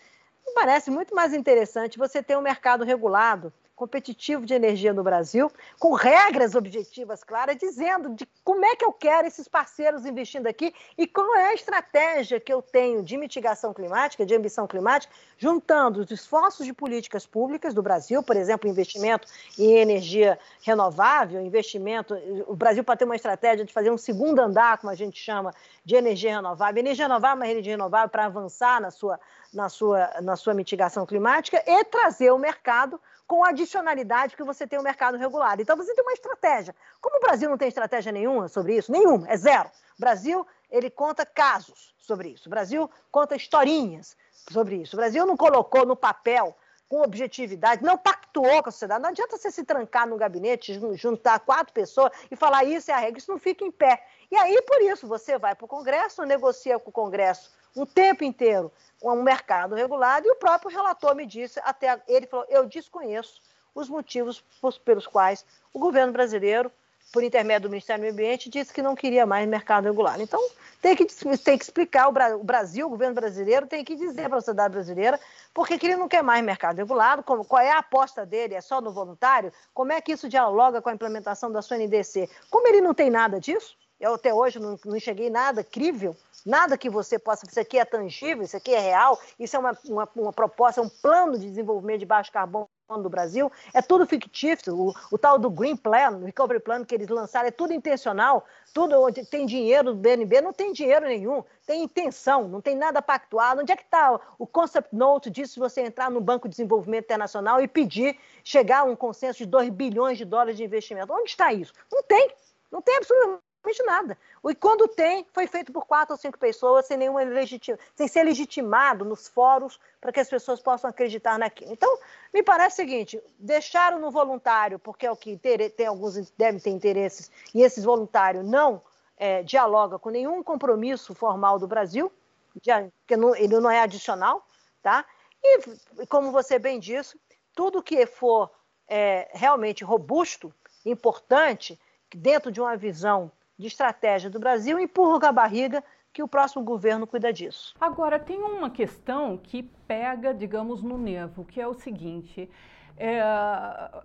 [0.46, 5.50] Me parece muito mais interessante você ter um mercado regulado competitivo de energia no Brasil,
[5.78, 10.74] com regras objetivas claras, dizendo de como é que eu quero esses parceiros investindo aqui
[10.96, 16.00] e qual é a estratégia que eu tenho de mitigação climática, de ambição climática, juntando
[16.00, 22.14] os esforços de políticas públicas do Brasil, por exemplo, investimento em energia renovável, investimento.
[22.48, 25.54] O Brasil pode ter uma estratégia de fazer um segundo andar, como a gente chama,
[25.84, 26.80] de energia renovável.
[26.80, 29.20] Energia renovável é uma energia renovável para avançar na sua,
[29.54, 34.78] na, sua, na sua mitigação climática e trazer o mercado com adicionalidade que você tem
[34.78, 35.60] um mercado regulado.
[35.60, 36.74] Então você tem uma estratégia.
[36.98, 39.68] Como o Brasil não tem estratégia nenhuma sobre isso, nenhuma, é zero.
[39.98, 42.48] O Brasil, ele conta casos sobre isso.
[42.48, 44.16] O Brasil conta historinhas
[44.50, 44.96] sobre isso.
[44.96, 46.56] O Brasil não colocou no papel
[46.88, 49.02] com objetividade, não pactuou com a sociedade.
[49.02, 52.98] Não adianta você se trancar no gabinete, juntar quatro pessoas e falar isso é a
[52.98, 54.02] regra, isso não fica em pé.
[54.30, 58.24] E aí, por isso, você vai para o Congresso, negocia com o Congresso um tempo
[58.24, 58.72] inteiro
[59.02, 63.40] um mercado regulado, e o próprio relator me disse, até ele falou, eu desconheço
[63.74, 64.44] os motivos
[64.84, 66.70] pelos quais o governo brasileiro,
[67.12, 70.20] por intermédio do Ministério do Meio Ambiente, disse que não queria mais mercado regulado.
[70.20, 70.44] Então,
[70.82, 74.40] tem que, tem que explicar, o Brasil, o governo brasileiro, tem que dizer para a
[74.40, 75.18] sociedade brasileira
[75.54, 78.60] por que ele não quer mais mercado regulado, como, qual é a aposta dele, é
[78.60, 82.28] só no voluntário, como é que isso dialoga com a implementação da sua NDC.
[82.50, 84.98] Como ele não tem nada disso, eu até hoje não, não
[85.30, 87.46] nada crível, nada que você possa.
[87.46, 90.84] Isso aqui é tangível, isso aqui é real, isso é uma, uma, uma proposta, é
[90.84, 94.74] um plano de desenvolvimento de baixo carbono do Brasil, é tudo fictício.
[94.74, 98.46] O, o, tal do Green Plan, o Recovery Plan que eles lançaram, é tudo intencional.
[98.72, 103.02] Tudo onde tem dinheiro do BNB, não tem dinheiro nenhum, tem intenção, não tem nada
[103.02, 103.60] pactuado.
[103.60, 107.04] Onde é que está o concept note disso se você entrar no Banco de Desenvolvimento
[107.04, 111.12] Internacional e pedir chegar a um consenso de 2 bilhões de dólares de investimento?
[111.12, 111.72] Onde está isso?
[111.90, 112.30] Não tem.
[112.70, 114.18] Não tem absolutamente absolutamente nada.
[114.48, 118.24] E quando tem, foi feito por quatro ou cinco pessoas sem nenhuma legitima, sem ser
[118.24, 121.72] legitimado nos fóruns para que as pessoas possam acreditar naquilo.
[121.72, 121.98] Então,
[122.32, 126.70] me parece o seguinte: deixaram no voluntário, porque é o que tem alguns devem ter
[126.70, 128.82] interesses, e esses voluntários não
[129.16, 132.10] é, dialoga com nenhum compromisso formal do Brasil,
[132.52, 134.46] porque não, ele não é adicional,
[134.82, 135.04] tá?
[135.42, 135.60] E,
[136.06, 137.18] como você bem disse,
[137.54, 138.50] tudo que for
[138.88, 140.52] é, realmente robusto,
[140.84, 141.78] importante,
[142.14, 145.82] dentro de uma visão de estratégia do Brasil, empurra com a barriga
[146.12, 147.74] que o próximo governo cuida disso.
[147.80, 152.48] Agora, tem uma questão que pega, digamos, no nervo, que é o seguinte.
[152.96, 153.20] É,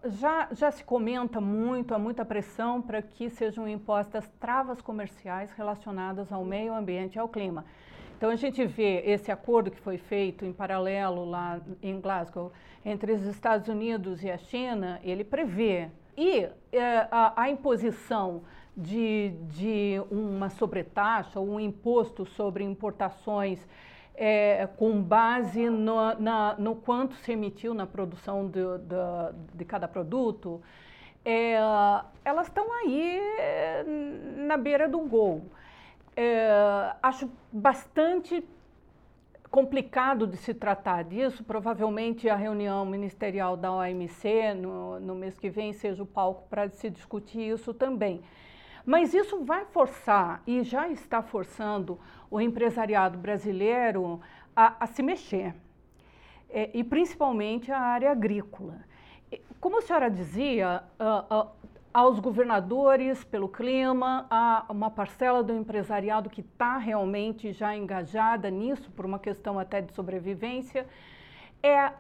[0.06, 6.32] já, já se comenta muito, há muita pressão para que sejam impostas travas comerciais relacionadas
[6.32, 7.66] ao meio ambiente e ao clima.
[8.18, 12.54] Então a gente vê esse acordo que foi feito em paralelo lá em Glasgow
[12.86, 18.44] entre os Estados Unidos e a China, ele prevê e é, a, a, imposição
[18.76, 23.60] de, de uma sobretaxa ou um imposto sobre importações
[24.16, 29.88] é, com base no, na, no quanto se emitiu na produção de, de, de cada
[29.88, 30.62] produto,
[31.26, 31.54] é,
[32.24, 33.84] elas estão aí é,
[34.38, 35.46] na beira do gol.
[36.16, 38.44] É, acho bastante
[39.50, 41.44] complicado de se tratar disso.
[41.44, 46.70] Provavelmente a reunião ministerial da OMC no, no mês que vem seja o palco para
[46.70, 48.22] se discutir isso também.
[48.86, 54.20] Mas isso vai forçar, e já está forçando, o empresariado brasileiro
[54.56, 55.56] a, a se mexer,
[56.50, 58.82] é, e principalmente a área agrícola.
[59.60, 61.50] Como a senhora dizia, uh, uh,
[61.94, 68.92] aos governadores pelo clima, há uma parcela do empresariado que está realmente já engajada nisso,
[68.92, 70.88] por uma questão até de sobrevivência.
[71.62, 71.94] É,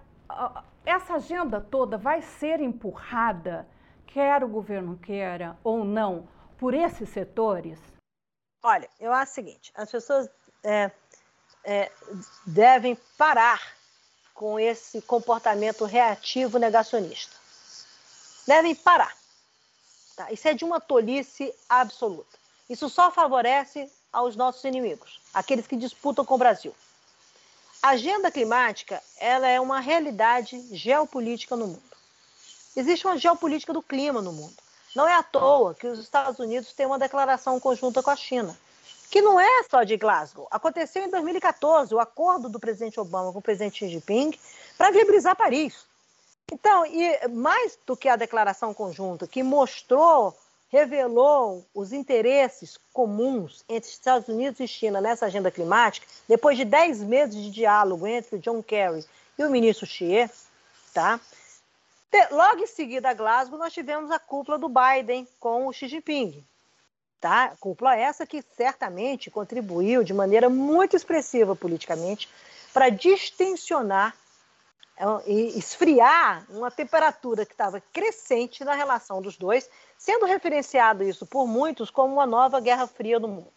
[0.85, 3.67] essa agenda toda vai ser empurrada,
[4.07, 6.27] quer o governo queira ou não,
[6.63, 7.77] por esses setores?
[8.63, 10.29] Olha, eu acho o seguinte: as pessoas
[10.63, 10.89] é,
[11.65, 11.91] é,
[12.47, 13.61] devem parar
[14.33, 17.35] com esse comportamento reativo negacionista.
[18.47, 19.13] Devem parar.
[20.15, 20.31] Tá?
[20.31, 22.39] Isso é de uma tolice absoluta.
[22.69, 26.73] Isso só favorece aos nossos inimigos, aqueles que disputam com o Brasil.
[27.81, 31.97] A agenda climática ela é uma realidade geopolítica no mundo.
[32.73, 34.62] Existe uma geopolítica do clima no mundo.
[34.95, 38.55] Não é à toa que os Estados Unidos têm uma declaração conjunta com a China,
[39.09, 40.47] que não é só de Glasgow.
[40.51, 44.37] Aconteceu em 2014 o acordo do presidente Obama com o presidente Xi Jinping
[44.77, 45.85] para viabilizar Paris.
[46.51, 50.37] Então, e mais do que a declaração conjunta, que mostrou,
[50.69, 57.01] revelou os interesses comuns entre Estados Unidos e China nessa agenda climática, depois de 10
[57.01, 59.05] meses de diálogo entre o John Kerry
[59.37, 60.29] e o ministro Xie,
[60.93, 61.19] tá?
[62.31, 66.45] Logo em seguida a Glasgow, nós tivemos a cúpula do Biden com o Xi Jinping.
[67.19, 67.55] Tá?
[67.59, 72.29] Cúpula essa que certamente contribuiu de maneira muito expressiva politicamente
[72.73, 74.15] para distensionar
[74.97, 81.25] é, e esfriar uma temperatura que estava crescente na relação dos dois, sendo referenciado isso
[81.25, 83.53] por muitos como uma nova Guerra Fria no mundo.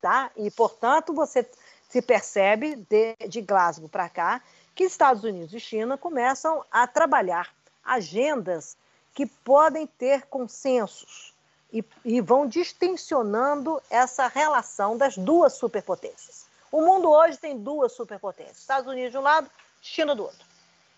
[0.00, 0.30] Tá?
[0.36, 1.48] E, portanto, você
[1.88, 4.42] se percebe de, de Glasgow para cá
[4.74, 7.52] que Estados Unidos e China começam a trabalhar
[7.88, 8.76] agendas
[9.14, 11.34] que podem ter consensos
[11.72, 16.46] e, e vão distensionando essa relação das duas superpotências.
[16.70, 19.50] O mundo hoje tem duas superpotências: Estados Unidos de um lado,
[19.82, 20.46] China do outro.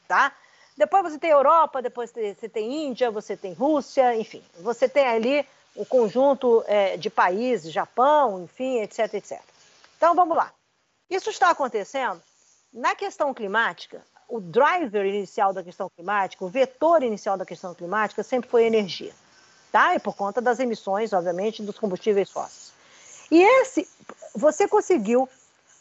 [0.06, 0.32] Tá?
[0.76, 5.46] Depois você tem Europa, depois você tem Índia, você tem Rússia, enfim, você tem ali
[5.74, 9.40] o conjunto é, de países, Japão, enfim, etc, etc.
[9.96, 10.52] Então vamos lá.
[11.08, 12.20] Isso está acontecendo
[12.72, 18.22] na questão climática o driver inicial da questão climática, o vetor inicial da questão climática
[18.22, 19.12] sempre foi a energia,
[19.72, 19.94] tá?
[19.94, 22.72] E por conta das emissões, obviamente, dos combustíveis fósseis.
[23.30, 23.88] E esse,
[24.34, 25.28] você conseguiu,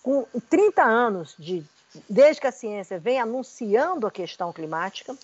[0.01, 1.63] com 30 anos de,
[2.09, 5.15] desde que a ciência vem anunciando a questão climática,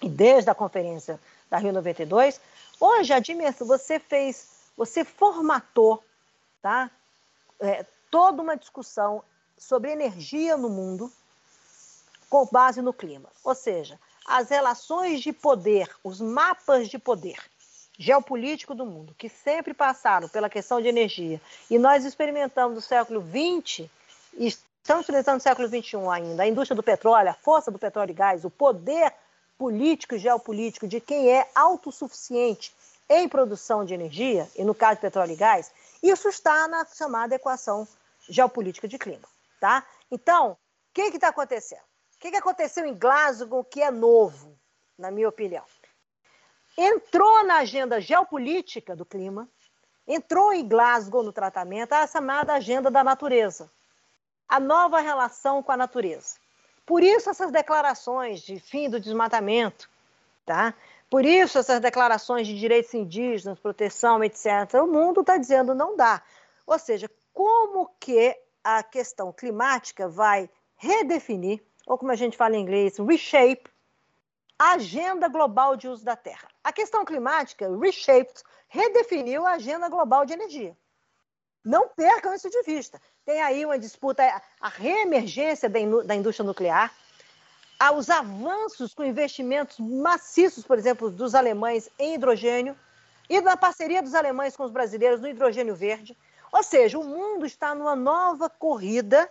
[0.00, 2.40] e desde a conferência da Rio 92,
[2.80, 6.02] hoje a dimensão, você fez, você formatou,
[6.60, 6.90] tá?
[7.60, 9.22] É, toda uma discussão
[9.56, 11.10] sobre energia no mundo,
[12.28, 13.28] com base no clima.
[13.44, 17.36] Ou seja, as relações de poder, os mapas de poder
[17.98, 23.22] geopolítico do mundo, que sempre passaram pela questão de energia, e nós experimentamos no século
[23.22, 23.88] XX,
[24.34, 28.10] e estamos experimentando no século XXI ainda, a indústria do petróleo, a força do petróleo
[28.10, 29.12] e gás, o poder
[29.56, 32.74] político e geopolítico de quem é autossuficiente
[33.08, 35.70] em produção de energia, e no caso de petróleo e gás,
[36.02, 37.88] isso está na chamada equação
[38.28, 39.26] geopolítica de clima.
[39.58, 39.86] Tá?
[40.10, 40.56] Então, o
[40.92, 41.80] que está acontecendo?
[42.16, 44.58] O que, que aconteceu em Glasgow que é novo,
[44.98, 45.64] na minha opinião?
[46.76, 49.48] Entrou na agenda geopolítica do clima,
[50.06, 53.70] entrou em Glasgow no tratamento a chamada agenda da natureza,
[54.48, 56.36] a nova relação com a natureza.
[56.86, 59.90] Por isso essas declarações de fim do desmatamento,
[60.46, 60.72] tá?
[61.10, 64.46] Por isso essas declarações de direitos indígenas, proteção, etc.
[64.82, 66.22] O mundo está dizendo não dá.
[66.66, 72.60] Ou seja, como que a questão climática vai redefinir ou como a gente fala em
[72.60, 73.70] inglês, reshape
[74.58, 76.48] Agenda Global de Uso da Terra.
[76.64, 80.76] A questão climática, Reshaped, redefiniu a agenda global de energia.
[81.64, 83.00] Não percam isso de vista.
[83.24, 84.22] Tem aí uma disputa,
[84.60, 86.92] a reemergência da indústria nuclear,
[87.94, 92.76] os avanços com investimentos maciços, por exemplo, dos alemães em hidrogênio,
[93.28, 96.16] e na parceria dos alemães com os brasileiros no hidrogênio verde.
[96.52, 99.30] Ou seja, o mundo está numa nova corrida,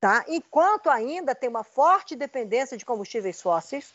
[0.00, 0.24] tá?
[0.26, 3.92] enquanto ainda tem uma forte dependência de combustíveis fósseis,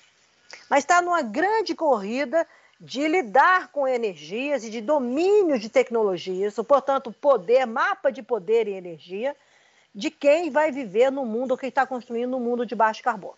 [0.70, 2.48] mas está numa grande corrida
[2.80, 8.74] de lidar com energias e de domínio de tecnologias, portanto, poder, mapa de poder e
[8.74, 9.36] energia,
[9.94, 13.38] de quem vai viver no mundo, quem está construindo um mundo de baixo carbono.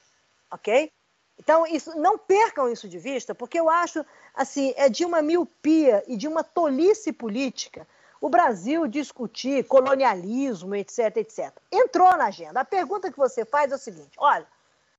[0.52, 0.92] Ok?
[1.40, 4.04] Então, isso, não percam isso de vista, porque eu acho,
[4.34, 7.88] assim, é de uma miopia e de uma tolice política
[8.20, 11.52] o Brasil discutir colonialismo, etc, etc.
[11.72, 12.60] Entrou na agenda.
[12.60, 14.46] A pergunta que você faz é o seguinte: olha,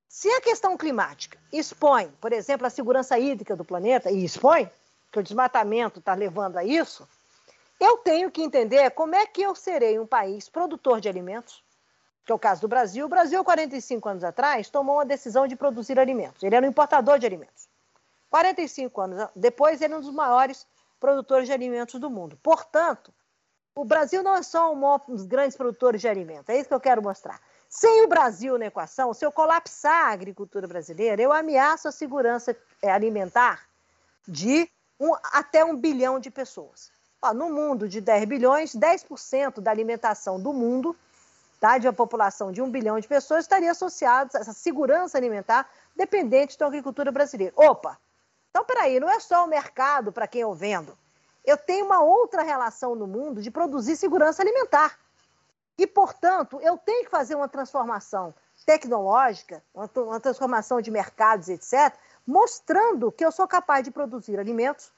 [0.07, 4.69] se a questão climática expõe, por exemplo, a segurança hídrica do planeta, e expõe,
[5.11, 7.07] que o desmatamento está levando a isso,
[7.79, 11.63] eu tenho que entender como é que eu serei um país produtor de alimentos,
[12.25, 13.05] que é o caso do Brasil.
[13.05, 16.43] O Brasil, 45 anos atrás, tomou uma decisão de produzir alimentos.
[16.43, 17.67] Ele era um importador de alimentos.
[18.29, 20.67] 45 anos depois, ele é um dos maiores
[20.99, 22.37] produtores de alimentos do mundo.
[22.41, 23.13] Portanto,
[23.75, 26.79] o Brasil não é só um dos grandes produtores de alimentos, é isso que eu
[26.79, 27.39] quero mostrar.
[27.69, 32.57] Sem o Brasil na equação, se eu colapsar a agricultura brasileira, eu ameaço a segurança
[32.81, 33.67] é, alimentar
[34.27, 34.69] de
[34.99, 36.91] um, até um bilhão de pessoas.
[37.21, 40.95] Ó, no mundo de 10 bilhões, 10% da alimentação do mundo
[41.59, 45.69] tá, de uma população de um bilhão de pessoas, estaria associado a essa segurança alimentar
[45.95, 47.53] dependente da agricultura brasileira.
[47.55, 47.99] Opa!
[48.49, 50.97] Então, peraí, não é só o mercado para quem eu vendo.
[51.45, 54.99] Eu tenho uma outra relação no mundo de produzir segurança alimentar.
[55.77, 58.33] E, portanto, eu tenho que fazer uma transformação
[58.65, 61.95] tecnológica, uma transformação de mercados, etc.,
[62.27, 64.91] mostrando que eu sou capaz de produzir alimentos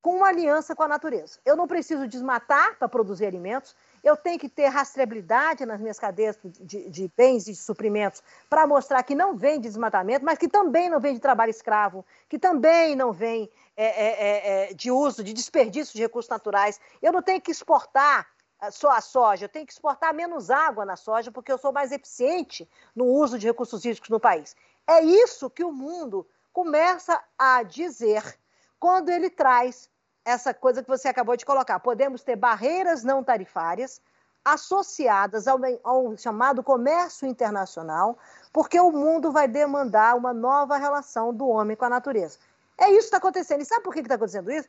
[0.00, 1.38] com uma aliança com a natureza.
[1.44, 6.38] Eu não preciso desmatar para produzir alimentos, eu tenho que ter rastreabilidade nas minhas cadeias
[6.42, 10.48] de, de bens e de suprimentos para mostrar que não vem de desmatamento, mas que
[10.48, 14.90] também não vem de trabalho escravo, que também não vem é, é, é, é de
[14.90, 16.80] uso, de desperdício de recursos naturais.
[17.00, 18.26] Eu não tenho que exportar
[18.60, 21.72] ah, só a soja, eu tenho que exportar menos água na soja, porque eu sou
[21.72, 24.54] mais eficiente no uso de recursos hídricos no país.
[24.86, 28.38] É isso que o mundo começa a dizer
[28.78, 29.88] quando ele traz
[30.24, 31.80] essa coisa que você acabou de colocar.
[31.80, 34.00] Podemos ter barreiras não tarifárias
[34.44, 38.18] associadas ao, ao, chamado comércio internacional,
[38.52, 42.38] porque o mundo vai demandar uma nova relação do homem com a natureza.
[42.78, 43.60] É isso que está acontecendo.
[43.60, 44.68] E sabe por que está acontecendo isso?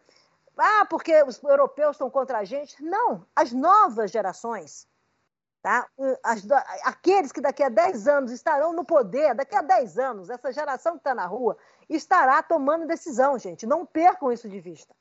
[0.57, 2.83] Ah, porque os europeus estão contra a gente.
[2.83, 4.85] Não, as novas gerações,
[5.61, 5.87] tá?
[6.21, 6.45] As,
[6.83, 10.93] aqueles que daqui a 10 anos estarão no poder, daqui a 10 anos, essa geração
[10.93, 11.57] que está na rua,
[11.89, 13.65] estará tomando decisão, gente.
[13.65, 14.93] Não percam isso de vista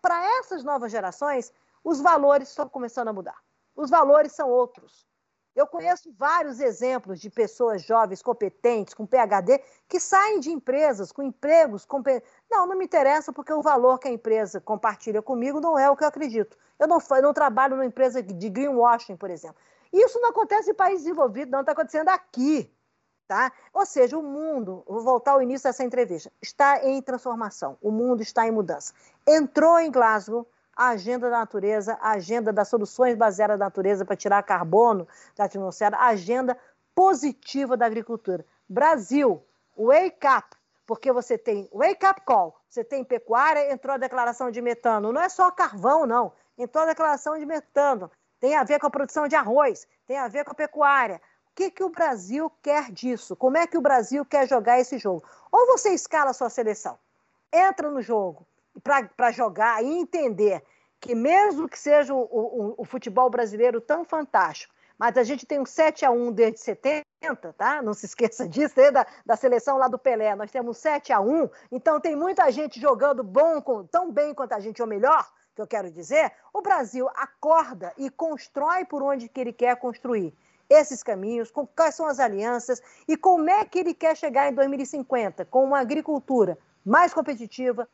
[0.00, 1.52] para essas novas gerações,
[1.84, 3.36] os valores estão começando a mudar.
[3.74, 5.06] Os valores são outros.
[5.54, 9.58] Eu conheço vários exemplos de pessoas jovens, competentes, com PhD,
[9.88, 11.86] que saem de empresas com empregos.
[11.86, 12.02] Com...
[12.50, 15.96] Não, não me interessa porque o valor que a empresa compartilha comigo não é o
[15.96, 16.58] que eu acredito.
[16.78, 19.56] Eu não, eu não trabalho numa empresa de greenwashing, por exemplo.
[19.90, 22.70] Isso não acontece em países desenvolvidos, não está acontecendo aqui.
[23.26, 23.52] Tá?
[23.72, 28.22] Ou seja, o mundo, vou voltar ao início dessa entrevista, está em transformação, o mundo
[28.22, 28.94] está em mudança.
[29.26, 30.46] Entrou em Glasgow
[30.76, 35.44] a agenda da natureza, a agenda das soluções baseadas na natureza para tirar carbono da
[35.44, 36.56] atmosfera, a agenda
[36.94, 38.44] positiva da agricultura.
[38.68, 39.42] Brasil,
[39.76, 40.56] wake up,
[40.86, 45.12] porque você tem wake up call, você tem pecuária, entrou a declaração de metano.
[45.12, 46.32] Não é só carvão, não.
[46.56, 48.10] Entrou a declaração de metano.
[48.38, 51.20] Tem a ver com a produção de arroz, tem a ver com a pecuária
[51.56, 53.34] que, que o Brasil quer disso?
[53.34, 55.24] Como é que o Brasil quer jogar esse jogo?
[55.50, 56.98] Ou você escala a sua seleção,
[57.50, 58.46] entra no jogo
[58.82, 60.62] para jogar e entender
[61.00, 65.58] que, mesmo que seja o, o, o, futebol brasileiro tão fantástico, mas a gente tem
[65.58, 67.80] um 7 a 1 desde 70, tá?
[67.80, 70.36] Não se esqueça disso, da, da seleção lá do Pelé.
[70.36, 74.60] Nós temos 7 a 1, então tem muita gente jogando bom, tão bem quanto a
[74.60, 76.32] gente, ou melhor, que eu quero dizer.
[76.52, 80.36] O Brasil acorda e constrói por onde que ele quer construir
[80.68, 84.54] esses caminhos, com, quais são as alianças e como é que ele quer chegar em
[84.54, 87.88] 2050 com uma agricultura mais competitiva,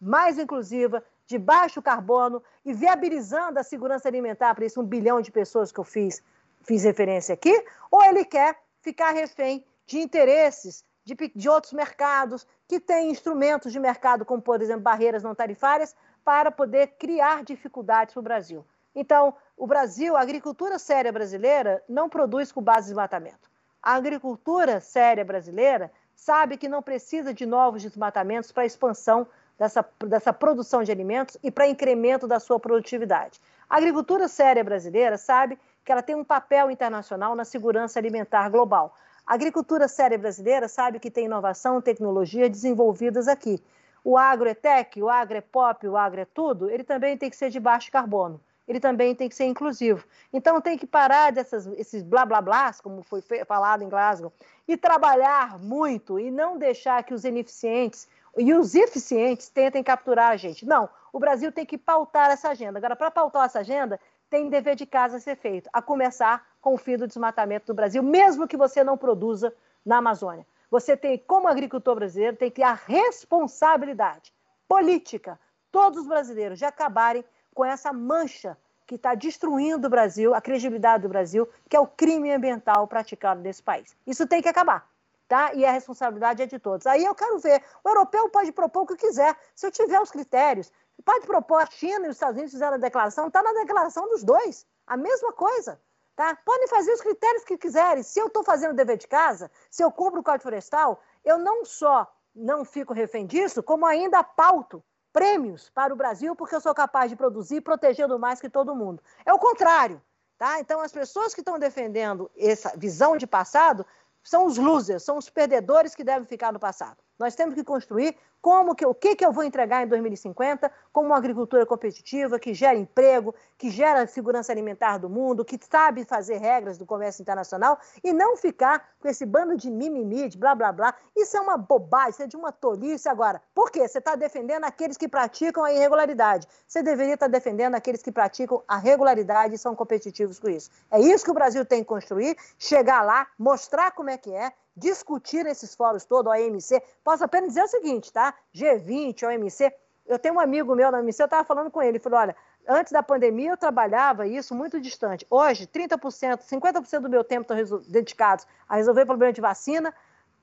[0.00, 5.30] mais inclusiva, de baixo carbono e viabilizando a segurança alimentar para esse um bilhão de
[5.30, 6.22] pessoas que eu fiz,
[6.62, 12.80] fiz referência aqui, ou ele quer ficar refém de interesses de, de outros mercados que
[12.80, 15.94] têm instrumentos de mercado, como, por exemplo, barreiras não tarifárias,
[16.24, 18.64] para poder criar dificuldades para o Brasil.
[18.94, 23.50] Então, o Brasil, a agricultura séria brasileira não produz com base em desmatamento.
[23.82, 29.26] A agricultura séria brasileira sabe que não precisa de novos desmatamentos para a expansão
[29.58, 33.40] dessa, dessa produção de alimentos e para incremento da sua produtividade.
[33.68, 38.94] A agricultura séria brasileira sabe que ela tem um papel internacional na segurança alimentar global.
[39.26, 43.62] A agricultura séria brasileira sabe que tem inovação, tecnologia desenvolvidas aqui.
[44.02, 47.30] O agro é tech, o agro é pop, o agro é tudo, ele também tem
[47.30, 48.40] que ser de baixo carbono.
[48.70, 50.06] Ele também tem que ser inclusivo.
[50.32, 54.32] Então tem que parar dessas, esses blá blá blás, como foi falado em Glasgow,
[54.68, 58.06] e trabalhar muito e não deixar que os ineficientes
[58.38, 60.64] e os eficientes tentem capturar a gente.
[60.64, 62.78] Não, o Brasil tem que pautar essa agenda.
[62.78, 63.98] Agora, para pautar essa agenda,
[64.30, 67.74] tem dever de casa a ser feito, a começar com o fim do desmatamento do
[67.74, 69.52] Brasil, mesmo que você não produza
[69.84, 70.46] na Amazônia.
[70.70, 74.32] Você tem, como agricultor brasileiro, tem que ter a responsabilidade
[74.68, 75.40] política,
[75.72, 77.24] todos os brasileiros, de acabarem
[77.54, 81.86] com essa mancha que está destruindo o Brasil, a credibilidade do Brasil, que é o
[81.86, 83.96] crime ambiental praticado nesse país.
[84.06, 84.88] Isso tem que acabar.
[85.28, 85.54] Tá?
[85.54, 86.88] E a responsabilidade é de todos.
[86.88, 87.62] Aí eu quero ver.
[87.84, 89.36] O europeu pode propor o que quiser.
[89.54, 90.72] Se eu tiver os critérios,
[91.04, 94.24] pode propor a China e os Estados Unidos fizeram a declaração, está na declaração dos
[94.24, 94.66] dois.
[94.88, 95.80] A mesma coisa.
[96.16, 96.36] Tá?
[96.44, 98.02] Podem fazer os critérios que quiserem.
[98.02, 101.38] Se eu estou fazendo o dever de casa, se eu cumpro o Código Florestal, eu
[101.38, 104.82] não só não fico refém disso, como ainda pauto
[105.12, 109.02] prêmios para o Brasil porque eu sou capaz de produzir protegendo mais que todo mundo.
[109.24, 110.00] É o contrário.
[110.38, 110.58] Tá?
[110.58, 113.84] Então, as pessoas que estão defendendo essa visão de passado
[114.22, 116.96] são os losers, são os perdedores que devem ficar no passado.
[117.20, 121.08] Nós temos que construir como que, o que, que eu vou entregar em 2050 como
[121.08, 126.38] uma agricultura competitiva, que gera emprego, que gera segurança alimentar do mundo, que sabe fazer
[126.38, 130.72] regras do comércio internacional e não ficar com esse bando de mimimi, de blá blá
[130.72, 130.94] blá.
[131.14, 133.06] Isso é uma bobagem, isso é de uma tolice.
[133.06, 133.86] Agora, por quê?
[133.86, 136.48] Você está defendendo aqueles que praticam a irregularidade.
[136.66, 140.70] Você deveria estar tá defendendo aqueles que praticam a regularidade e são competitivos com isso.
[140.90, 144.50] É isso que o Brasil tem que construir, chegar lá, mostrar como é que é,
[144.76, 146.82] discutir nesses fóruns todos, OMC.
[147.04, 148.34] Posso apenas dizer o seguinte, tá?
[148.54, 149.72] G20, OMC.
[150.06, 152.36] Eu tenho um amigo meu na OMC, eu estava falando com ele, ele falou, olha,
[152.66, 155.26] antes da pandemia eu trabalhava isso muito distante.
[155.30, 159.94] Hoje, 30%, 50% do meu tempo estão dedicados a resolver problema de vacina,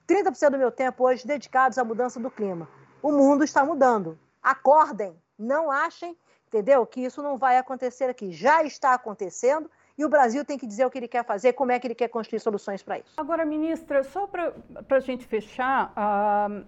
[0.07, 2.67] 30% do meu tempo hoje dedicados à mudança do clima.
[3.01, 4.17] O mundo está mudando.
[4.41, 6.17] Acordem, não achem,
[6.47, 6.85] entendeu?
[6.85, 8.31] Que isso não vai acontecer aqui.
[8.31, 11.71] Já está acontecendo e o Brasil tem que dizer o que ele quer fazer, como
[11.71, 13.13] é que ele quer construir soluções para isso.
[13.17, 14.53] Agora, ministra, só para
[14.89, 16.65] a gente fechar, uh,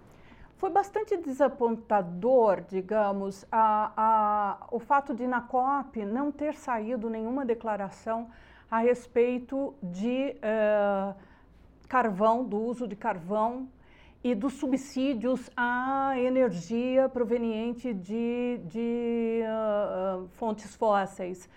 [0.58, 7.46] foi bastante desapontador, digamos, a, a, o fato de na COP não ter saído nenhuma
[7.46, 8.30] declaração
[8.70, 11.16] a respeito de uh,
[11.88, 13.70] carvão, do uso de carvão
[14.24, 21.48] e dos subsídios à energia proveniente de, de uh, fontes fósseis.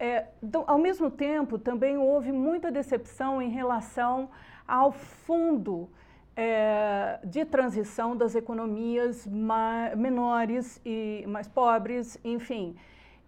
[0.00, 4.30] É, então, ao mesmo tempo, também houve muita decepção em relação
[4.66, 5.90] ao fundo
[6.34, 12.74] é, de transição das economias menores e mais pobres, enfim.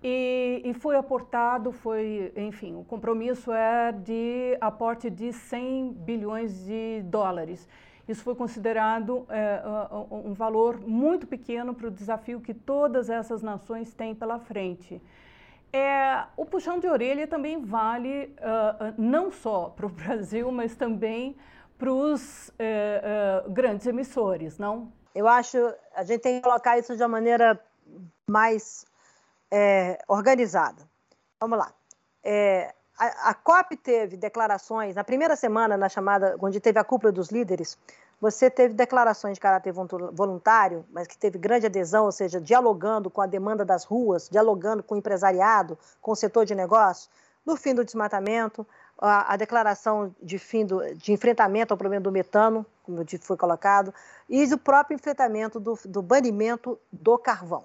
[0.02, 7.02] E, e, foi aportado, foi, enfim, o compromisso é de aporte de 100 bilhões de
[7.04, 7.68] dólares.
[8.08, 9.62] Isso foi considerado é,
[10.10, 15.00] um valor muito pequeno para o desafio que todas essas nações têm pela frente.
[15.72, 21.36] É, o puxão de orelha também vale uh, não só para o Brasil, mas também
[21.78, 24.92] para os uh, uh, grandes emissores, não?
[25.14, 25.56] Eu acho
[25.94, 27.58] a gente tem que colocar isso de uma maneira
[28.28, 28.86] mais
[29.50, 30.88] é, organizada.
[31.38, 31.72] Vamos lá.
[32.24, 37.12] É, a, a, COP teve declarações na primeira semana, na chamada, onde teve a cúpula
[37.12, 37.78] dos líderes,
[38.22, 43.20] você teve declarações de caráter voluntário, mas que teve grande adesão, ou seja, dialogando com
[43.20, 47.10] a demanda das ruas, dialogando com o empresariado, com o setor de negócio,
[47.44, 48.64] no fim do desmatamento,
[48.96, 53.92] a, a declaração de fim do, de enfrentamento ao problema do metano, como foi colocado,
[54.28, 57.64] e o próprio enfrentamento do, do banimento do carvão.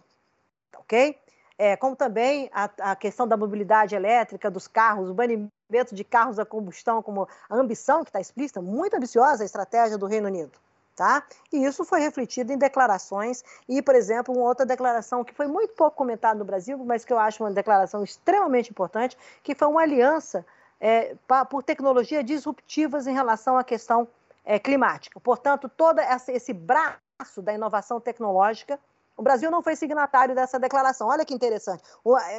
[0.76, 1.20] Ok?
[1.58, 5.50] É, como também a, a, questão da mobilidade elétrica, dos carros, o banimento
[5.94, 10.06] de carros a combustão como a ambição que está explícita, muito ambiciosa a estratégia do
[10.06, 10.52] Reino Unido.
[10.96, 11.24] Tá?
[11.54, 15.76] E isso foi refletido em declarações e, por exemplo, uma outra declaração que foi muito
[15.76, 19.82] pouco comentada no Brasil, mas que eu acho uma declaração extremamente importante, que foi uma
[19.82, 20.44] aliança
[20.80, 24.08] é, pra, por tecnologias disruptivas em relação à questão
[24.44, 25.20] é, climática.
[25.20, 28.80] Portanto, todo esse braço da inovação tecnológica
[29.18, 31.08] o Brasil não foi signatário dessa declaração.
[31.08, 31.84] Olha que interessante.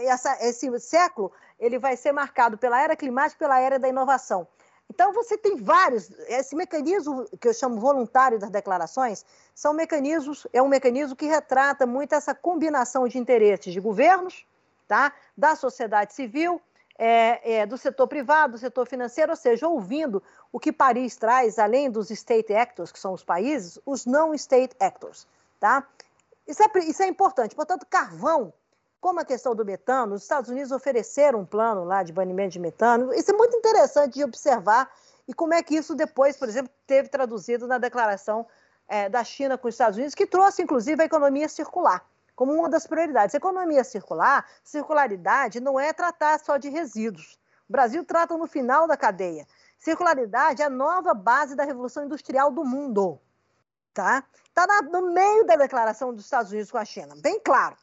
[0.07, 4.47] Essa, esse século ele vai ser marcado pela era climática pela era da inovação.
[4.89, 6.11] Então, você tem vários.
[6.29, 9.25] Esse mecanismo que eu chamo voluntário das declarações
[9.55, 14.47] são mecanismos, é um mecanismo que retrata muito essa combinação de interesses de governos,
[14.87, 15.13] tá?
[15.37, 16.61] da sociedade civil,
[16.97, 21.59] é, é, do setor privado, do setor financeiro, ou seja, ouvindo o que Paris traz,
[21.59, 25.27] além dos state actors, que são os países, os não state actors.
[25.61, 25.87] Tá?
[26.49, 27.55] Isso, é, isso é importante.
[27.55, 28.53] Portanto, carvão,
[29.01, 32.59] como a questão do metano, os Estados Unidos ofereceram um plano lá de banimento de
[32.59, 33.13] metano.
[33.13, 34.91] Isso é muito interessante de observar
[35.29, 38.47] e como é que isso depois, por exemplo, teve traduzido na declaração
[38.89, 42.05] é, da China com os Estados Unidos, que trouxe, inclusive, a economia circular
[42.39, 43.35] como uma das prioridades.
[43.35, 47.37] Economia circular, circularidade não é tratar só de resíduos.
[47.69, 49.45] O Brasil trata no final da cadeia.
[49.77, 53.21] Circularidade é a nova base da revolução industrial do mundo.
[53.93, 54.25] Tá?
[54.47, 57.77] Está no meio da declaração dos Estados Unidos com a China, bem claro.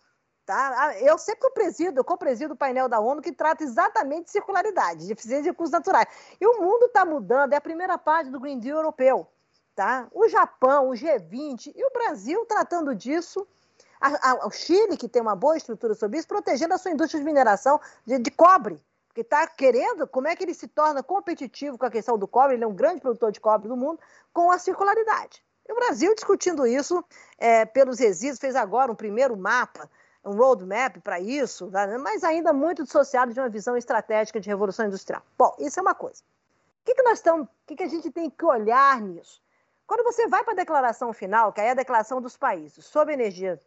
[0.45, 0.93] Tá?
[0.99, 5.11] Eu sempre presido, eu co-presido o painel da ONU que trata exatamente de circularidade, de
[5.11, 6.07] eficiência de recursos naturais.
[6.39, 9.27] E o mundo está mudando, é a primeira parte do Green Deal europeu.
[9.75, 10.07] Tá?
[10.11, 13.45] O Japão, o G20 e o Brasil tratando disso.
[14.45, 17.81] O Chile, que tem uma boa estrutura sobre isso, protegendo a sua indústria de mineração
[18.05, 21.89] de, de cobre, porque está querendo como é que ele se torna competitivo com a
[21.89, 23.99] questão do cobre, ele é um grande produtor de cobre do mundo,
[24.31, 25.43] com a circularidade.
[25.67, 27.03] E o Brasil discutindo isso
[27.37, 29.89] é, pelos resíduos, fez agora um primeiro mapa,
[30.23, 31.87] um roadmap para isso, tá?
[31.97, 35.23] mas ainda muito dissociado de uma visão estratégica de revolução industrial.
[35.37, 36.21] Bom, isso é uma coisa.
[36.81, 39.41] O que, que nós estamos, o que, que a gente tem que olhar nisso?
[39.87, 43.59] Quando você vai para a declaração final, que é a declaração dos países sobre energia,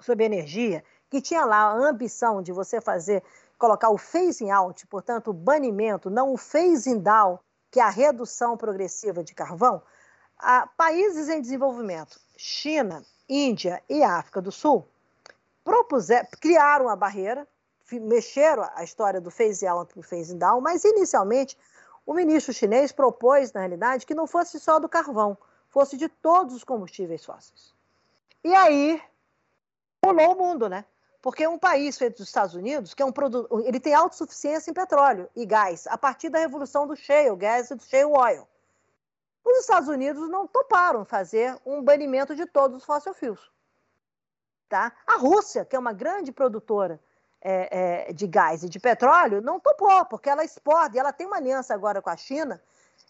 [0.00, 3.22] sobre energia, que tinha lá a ambição de você fazer,
[3.58, 7.38] colocar o phasing out, portanto, o banimento, não o phasing down,
[7.70, 9.82] que é a redução progressiva de carvão,
[10.76, 14.86] países em desenvolvimento, China, Índia e África do Sul,
[16.40, 17.46] criaram a barreira,
[17.92, 21.56] mexeram a história do phase out para o phase down, mas inicialmente
[22.04, 25.36] o ministro chinês propôs, na realidade, que não fosse só do carvão,
[25.68, 27.74] fosse de todos os combustíveis fósseis.
[28.44, 29.02] E aí
[30.00, 30.84] pulou o mundo, né?
[31.20, 34.74] Porque um país feito dos Estados Unidos, que é um produto, ele tem autossuficiência em
[34.74, 38.46] petróleo e gás, a partir da revolução do shale gas e do shale oil.
[39.46, 43.50] Os Estados Unidos não toparam fazer um banimento de todos os fuels.
[44.68, 44.92] Tá?
[45.06, 47.00] A Rússia, que é uma grande produtora
[47.40, 51.28] é, é, de gás e de petróleo, não topou, porque ela exporta, e ela tem
[51.28, 52.60] uma aliança agora com a China,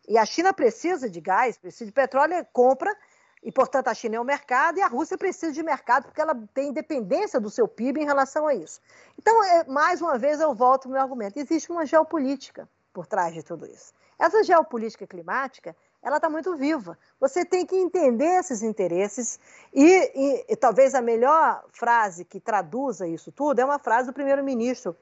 [0.07, 2.95] e a China precisa de gás, precisa de petróleo, compra,
[3.43, 6.35] e portanto a China é o mercado, e a Rússia precisa de mercado, porque ela
[6.53, 8.79] tem independência do seu PIB em relação a isso.
[9.19, 13.33] Então, é, mais uma vez, eu volto ao meu argumento: existe uma geopolítica por trás
[13.33, 13.95] de tudo isso.
[14.19, 15.77] Essa geopolítica climática
[16.07, 16.97] ela está muito viva.
[17.19, 19.41] Você tem que entender esses interesses
[19.75, 24.13] e, e, e, talvez a melhor frase que traduza isso tudo é uma frase do
[24.13, 24.97] primeiro-ministro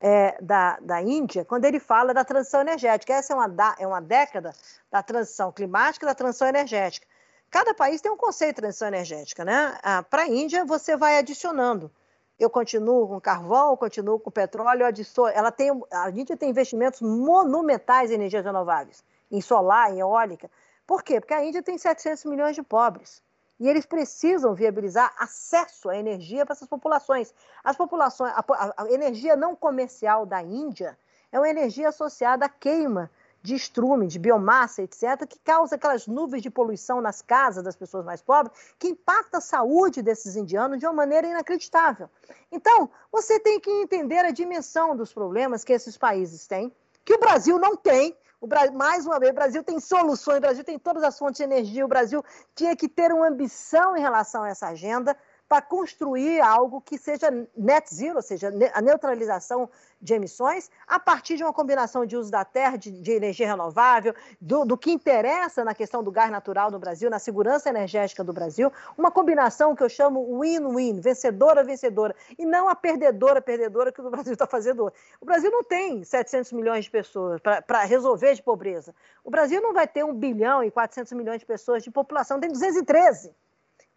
[0.00, 3.12] é, da, da Índia, quando ele fala da transição energética.
[3.12, 4.52] Essa é uma, é uma década
[4.90, 7.06] da transição climática e da transição energética.
[7.48, 9.78] Cada país tem um conceito de transição energética, né?
[9.80, 11.88] Ah, Para a Índia, você vai adicionando.
[12.36, 15.30] Eu continuo com carvão, continuo com petróleo, adiciono.
[15.32, 20.50] Ela tem, a Índia tem investimentos monumentais em energias renováveis em solar, em eólica.
[20.86, 21.20] Por quê?
[21.20, 23.22] Porque a Índia tem 700 milhões de pobres.
[23.60, 27.34] E eles precisam viabilizar acesso à energia para essas populações.
[27.64, 30.96] As populações, a, a, energia não comercial da Índia
[31.32, 33.10] é uma energia associada à queima
[33.42, 38.04] de estrume, de biomassa, etc., que causa aquelas nuvens de poluição nas casas das pessoas
[38.04, 42.10] mais pobres, que impacta a saúde desses indianos de uma maneira inacreditável.
[42.50, 46.72] Então, você tem que entender a dimensão dos problemas que esses países têm,
[47.04, 48.16] que o Brasil não tem,
[48.46, 51.42] Brasil, mais uma vez, o Brasil tem soluções, o Brasil tem todas as fontes de
[51.42, 55.16] energia, o Brasil tinha que ter uma ambição em relação a essa agenda
[55.48, 59.68] para construir algo que seja net zero, ou seja, a neutralização
[60.00, 64.14] de emissões, a partir de uma combinação de uso da terra, de, de energia renovável,
[64.40, 68.32] do, do, que interessa na questão do gás natural no Brasil, na segurança energética do
[68.32, 74.34] Brasil, uma combinação que eu chamo win-win, vencedora-vencedora, e não a perdedora-perdedora que o Brasil
[74.34, 74.94] está fazendo hoje.
[75.20, 78.94] O Brasil não tem 700 milhões de pessoas para resolver de pobreza.
[79.24, 82.50] O Brasil não vai ter 1 bilhão e 400 milhões de pessoas de população, tem
[82.50, 83.34] 213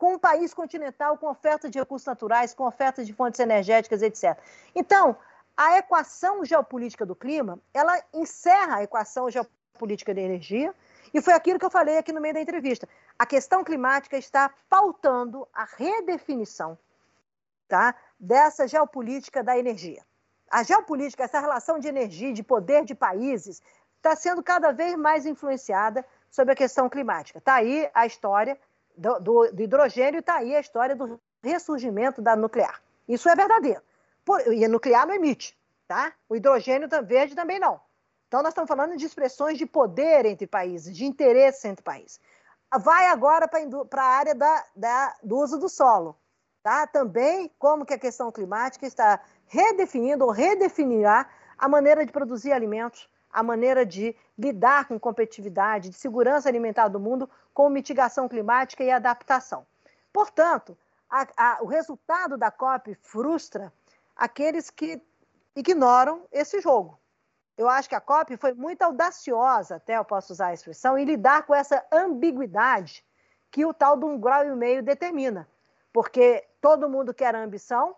[0.01, 4.35] com um país continental com oferta de recursos naturais, com oferta de fontes energéticas, etc.
[4.73, 5.15] Então,
[5.55, 10.73] a equação geopolítica do clima, ela encerra a equação geopolítica da energia,
[11.13, 12.89] e foi aquilo que eu falei aqui no meio da entrevista.
[13.19, 16.75] A questão climática está pautando a redefinição
[17.67, 20.03] tá, dessa geopolítica da energia.
[20.49, 23.61] A geopolítica, essa relação de energia, de poder de países,
[23.97, 27.37] está sendo cada vez mais influenciada sobre a questão climática.
[27.37, 28.57] Está aí a história
[29.01, 32.79] do, do, do hidrogênio está aí a história do ressurgimento da nuclear.
[33.07, 33.81] Isso é verdadeiro.
[34.23, 35.57] Por, e a nuclear não emite,
[35.87, 36.13] tá?
[36.29, 37.81] O hidrogênio verde também não.
[38.27, 42.19] Então, nós estamos falando de expressões de poder entre países, de interesse entre países.
[42.79, 46.15] Vai agora para a área da, da, do uso do solo.
[46.63, 46.85] Tá?
[46.85, 53.09] Também como que a questão climática está redefinindo ou redefinirá a maneira de produzir alimentos,
[53.31, 58.91] a maneira de lidar com competitividade, de segurança alimentar do mundo, com mitigação climática e
[58.91, 59.65] adaptação.
[60.11, 60.77] Portanto,
[61.09, 63.71] a, a, o resultado da COP frustra
[64.15, 65.01] aqueles que
[65.55, 66.97] ignoram esse jogo.
[67.57, 71.05] Eu acho que a COP foi muito audaciosa, até eu posso usar a expressão, em
[71.05, 73.05] lidar com essa ambiguidade
[73.51, 75.47] que o tal de um grau e meio determina.
[75.91, 77.95] Porque todo mundo quer ambição,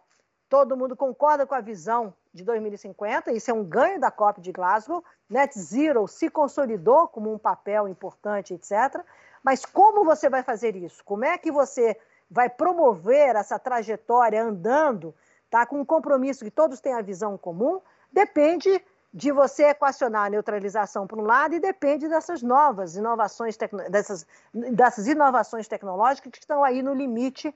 [0.54, 4.52] todo mundo concorda com a visão de 2050, isso é um ganho da COP de
[4.52, 9.04] Glasgow, Net Zero se consolidou como um papel importante, etc.
[9.42, 11.04] Mas como você vai fazer isso?
[11.04, 12.00] Como é que você
[12.30, 15.16] vai promover essa trajetória andando,
[15.50, 17.82] tá, com um compromisso que todos têm a visão comum?
[18.12, 18.80] Depende
[19.12, 23.58] de você equacionar a neutralização por um lado e depende dessas novas inovações,
[23.90, 27.52] dessas, dessas inovações tecnológicas que estão aí no limite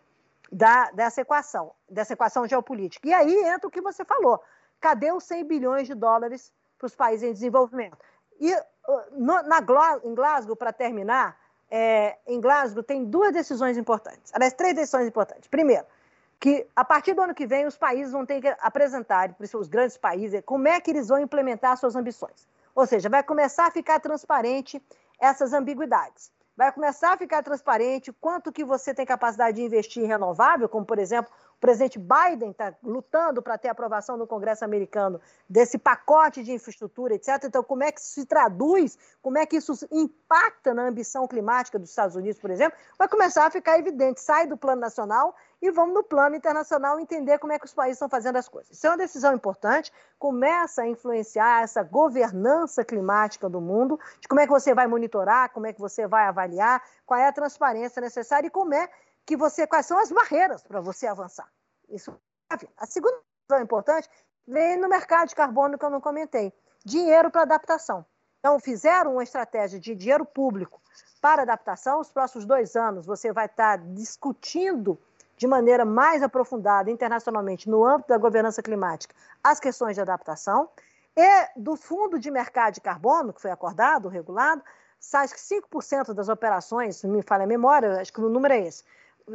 [0.52, 3.07] da, dessa equação, dessa equação geopolítica.
[3.07, 4.41] E aí entra o que você falou.
[4.80, 7.98] Cadê os 100 bilhões de dólares para os países em desenvolvimento?
[8.40, 8.61] E uh,
[9.11, 9.60] no, na,
[10.03, 11.38] em Glasgow, para terminar,
[11.69, 14.32] é, em Glasgow tem duas decisões importantes.
[14.34, 15.48] Aliás, três decisões importantes.
[15.49, 15.86] Primeiro,
[16.40, 19.98] que a partir do ano que vem os países vão ter que apresentar, os grandes
[19.98, 22.48] países, como é que eles vão implementar suas ambições.
[22.76, 24.82] Ou seja, vai começar a ficar transparente
[25.19, 30.08] essas ambiguidades vai começar a ficar transparente quanto que você tem capacidade de investir em
[30.08, 35.20] renovável, como, por exemplo, o presidente Biden está lutando para ter aprovação no Congresso americano
[35.50, 37.46] desse pacote de infraestrutura, etc.
[37.46, 41.80] Então, como é que isso se traduz, como é que isso impacta na ambição climática
[41.80, 44.22] dos Estados Unidos, por exemplo, vai começar a ficar evidente.
[44.22, 47.96] Sai do plano nacional e vamos no plano internacional entender como é que os países
[47.96, 48.72] estão fazendo as coisas.
[48.78, 54.40] Isso é uma decisão importante, começa a influenciar essa governança climática do mundo, de como
[54.40, 58.00] é que você vai monitorar, como é que você vai avaliar, qual é a transparência
[58.00, 58.88] necessária e como é
[59.28, 61.52] que você, quais são as barreiras para você avançar.
[61.90, 62.18] Isso.
[62.78, 64.10] A segunda decisão importante
[64.48, 66.54] vem no mercado de carbono que eu não comentei,
[66.86, 68.06] dinheiro para adaptação.
[68.40, 70.82] Então, fizeram uma estratégia de dinheiro público
[71.20, 71.99] para adaptação.
[71.99, 74.98] Os próximos dois anos você vai estar discutindo
[75.36, 79.14] de maneira mais aprofundada internacionalmente no âmbito da governança climática
[79.44, 80.70] as questões de adaptação.
[81.18, 84.64] E do fundo de mercado de carbono, que foi acordado, regulado,
[84.99, 88.84] sai que 5% das operações, me falha a memória, acho que o número é esse,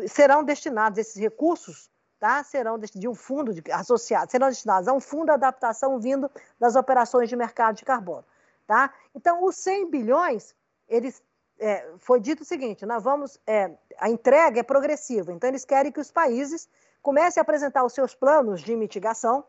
[0.09, 2.43] serão destinados, esses recursos, tá?
[2.44, 6.77] serão de um fundo de, associado, serão destinados a um fundo de adaptação vindo das
[6.77, 8.24] operações de mercado de carbono.
[8.66, 8.93] Tá?
[9.14, 10.55] Então, os 100 bilhões,
[10.89, 11.23] eles
[11.62, 13.39] é, foi dito o seguinte: nós vamos.
[13.47, 16.69] É, a entrega é progressiva, então eles querem que os países
[17.01, 19.44] comecem a apresentar os seus planos de mitigação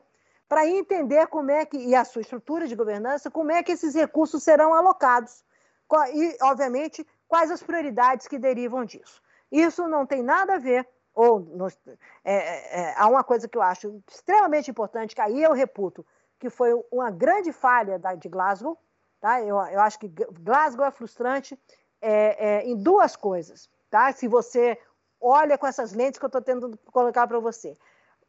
[0.47, 3.95] para entender como é que, e a sua estrutura de governança, como é que esses
[3.95, 5.43] recursos serão alocados.
[6.13, 9.22] E, obviamente, quais as prioridades que derivam disso.
[9.53, 11.67] Isso não tem nada a ver, ou no,
[12.25, 16.03] é, é, há uma coisa que eu acho extremamente importante, que aí eu reputo,
[16.39, 18.75] que foi uma grande falha da, de Glasgow.
[19.21, 19.39] Tá?
[19.41, 21.57] Eu, eu acho que Glasgow é frustrante
[22.01, 24.11] é, é, em duas coisas, tá?
[24.11, 24.77] Se você
[25.21, 27.77] olha com essas lentes que eu estou tentando colocar para você.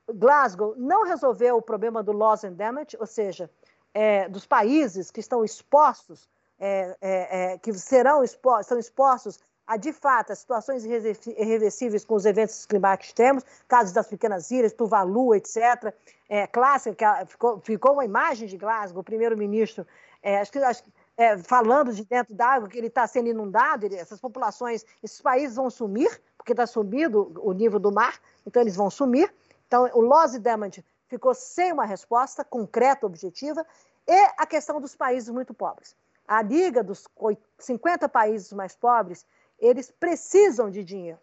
[0.06, 3.50] Glasgow não resolveu o problema do loss and damage, ou seja,
[3.94, 6.28] é, dos países que estão expostos,
[6.58, 12.14] é, é, é, que serão expostos, são expostos a, de fato, a situações irreversíveis com
[12.14, 15.94] os eventos climáticos extremos, casos das pequenas ilhas, Tuvalu, etc.
[16.28, 19.86] É, clássica, ficou, ficou uma imagem de Glasgow, o primeiro-ministro,
[20.22, 20.82] é, acho que, acho,
[21.16, 25.56] é, falando de dentro d'água que ele está sendo inundado, ele, essas populações, esses países
[25.56, 29.32] vão sumir, porque está subindo o nível do mar, então eles vão sumir.
[29.66, 33.64] Então, o loss damage ficou sem uma resposta concreta, objetiva,
[34.06, 35.94] e a questão dos países muito pobres.
[36.26, 37.06] A Liga dos
[37.58, 39.26] 50 países mais pobres,
[39.58, 41.18] eles precisam de dinheiro,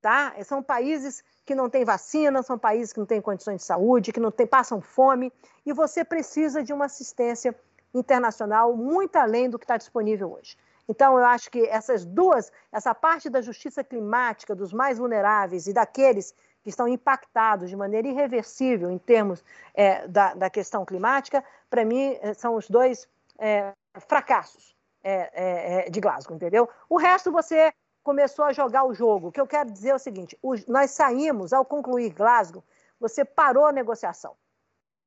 [0.00, 0.34] tá?
[0.44, 4.20] São países que não têm vacina, são países que não têm condições de saúde, que
[4.20, 5.32] não passam fome,
[5.64, 7.54] e você precisa de uma assistência
[7.94, 10.56] internacional muito além do que está disponível hoje.
[10.88, 15.72] Então, eu acho que essas duas, essa parte da justiça climática dos mais vulneráveis e
[15.72, 16.32] daqueles
[16.62, 19.44] que estão impactados de maneira irreversível em termos
[19.74, 23.08] é, da, da, questão climática, para mim, é, são os dois
[23.38, 23.72] é,
[24.08, 24.75] fracassos
[25.06, 26.68] é, é, é, de Glasgow, entendeu?
[26.88, 27.72] O resto você
[28.02, 29.28] começou a jogar o jogo.
[29.28, 32.64] O que eu quero dizer é o seguinte: nós saímos, ao concluir Glasgow,
[32.98, 34.36] você parou a negociação.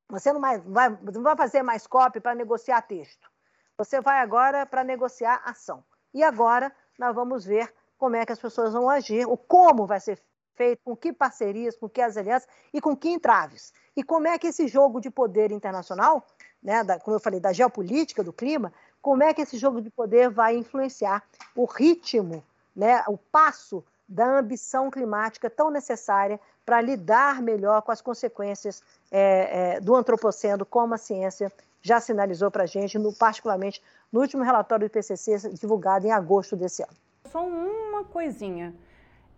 [0.09, 3.29] Você não, mais, vai, não vai fazer mais copy para negociar texto.
[3.77, 5.83] Você vai agora para negociar ação.
[6.13, 9.99] E agora nós vamos ver como é que as pessoas vão agir, o como vai
[9.99, 10.17] ser
[10.55, 13.73] feito, com que parcerias, com que as alianças e com que entraves.
[13.95, 16.25] E como é que esse jogo de poder internacional,
[16.63, 19.89] né, da, como eu falei, da geopolítica, do clima, como é que esse jogo de
[19.89, 21.23] poder vai influenciar
[21.55, 22.43] o ritmo,
[22.75, 29.75] né, o passo da ambição climática tão necessária para lidar melhor com as consequências é,
[29.75, 31.51] é, do antropoceno, como a ciência
[31.81, 33.81] já sinalizou para a gente, no, particularmente
[34.11, 36.93] no último relatório do IPCC divulgado em agosto desse ano.
[37.25, 38.75] Só uma coisinha.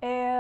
[0.02, 0.36] É,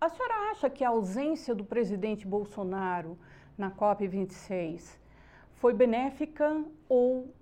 [0.00, 3.16] a senhora acha que a ausência do presidente Bolsonaro
[3.56, 4.82] na COP26
[5.54, 7.32] foi benéfica ou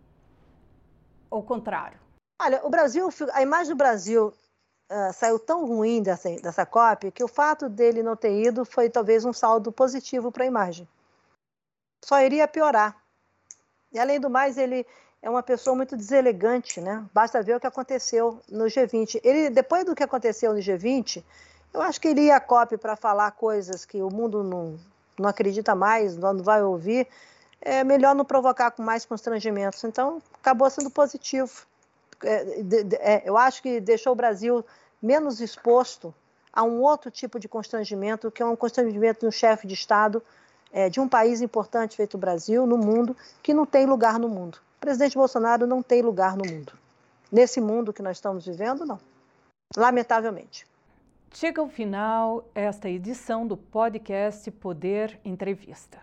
[1.36, 1.98] ao contrário?
[2.40, 4.32] Olha, o Brasil, a imagem do Brasil
[4.90, 8.88] uh, saiu tão ruim dessa, dessa COP que o fato dele não ter ido foi
[8.88, 10.88] talvez um saldo positivo para a imagem.
[12.04, 12.96] Só iria piorar.
[13.92, 14.86] E além do mais, ele
[15.22, 17.04] é uma pessoa muito deselegante, né?
[17.14, 19.20] Basta ver o que aconteceu no G20.
[19.24, 21.24] Ele, depois do que aconteceu no G20,
[21.72, 24.78] eu acho que ele ia à COP para falar coisas que o mundo não,
[25.18, 27.08] não acredita mais, não vai ouvir.
[27.64, 29.82] É melhor não provocar com mais constrangimentos.
[29.84, 31.66] Então, acabou sendo positivo.
[32.22, 34.64] É, de, de, é, eu acho que deixou o Brasil
[35.02, 36.14] menos exposto
[36.52, 40.22] a um outro tipo de constrangimento, que é um constrangimento de um chefe de Estado
[40.72, 44.28] é, de um país importante feito o Brasil, no mundo, que não tem lugar no
[44.28, 46.74] mundo presidente Bolsonaro não tem lugar no mundo.
[47.32, 49.00] Nesse mundo que nós estamos vivendo, não.
[49.74, 50.66] Lamentavelmente.
[51.32, 55.98] Chega ao final esta edição do podcast Poder Entrevista.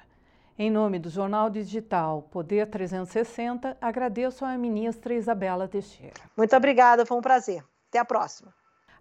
[0.64, 6.14] Em nome do Jornal Digital Poder 360, agradeço à ministra Isabela Teixeira.
[6.38, 7.64] Muito obrigada, foi um prazer.
[7.90, 8.54] Até a próxima.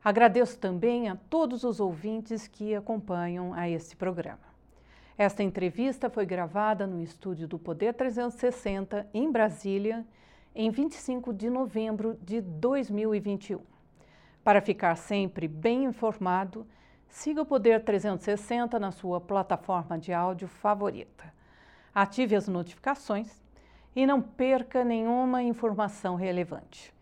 [0.03, 4.41] Agradeço também a todos os ouvintes que acompanham a este programa.
[5.19, 10.07] Esta entrevista foi gravada no estúdio do Poder 360, em Brasília,
[10.55, 13.61] em 25 de novembro de 2021.
[14.43, 16.67] Para ficar sempre bem informado,
[17.07, 21.39] siga o Poder 360 na sua plataforma de áudio favorita
[21.95, 23.29] ative as notificações
[23.95, 26.93] e não perca nenhuma informação relevante.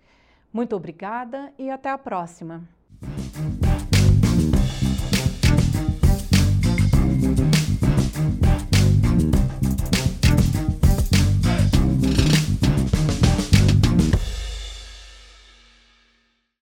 [0.52, 2.62] Muito obrigada e até a próxima!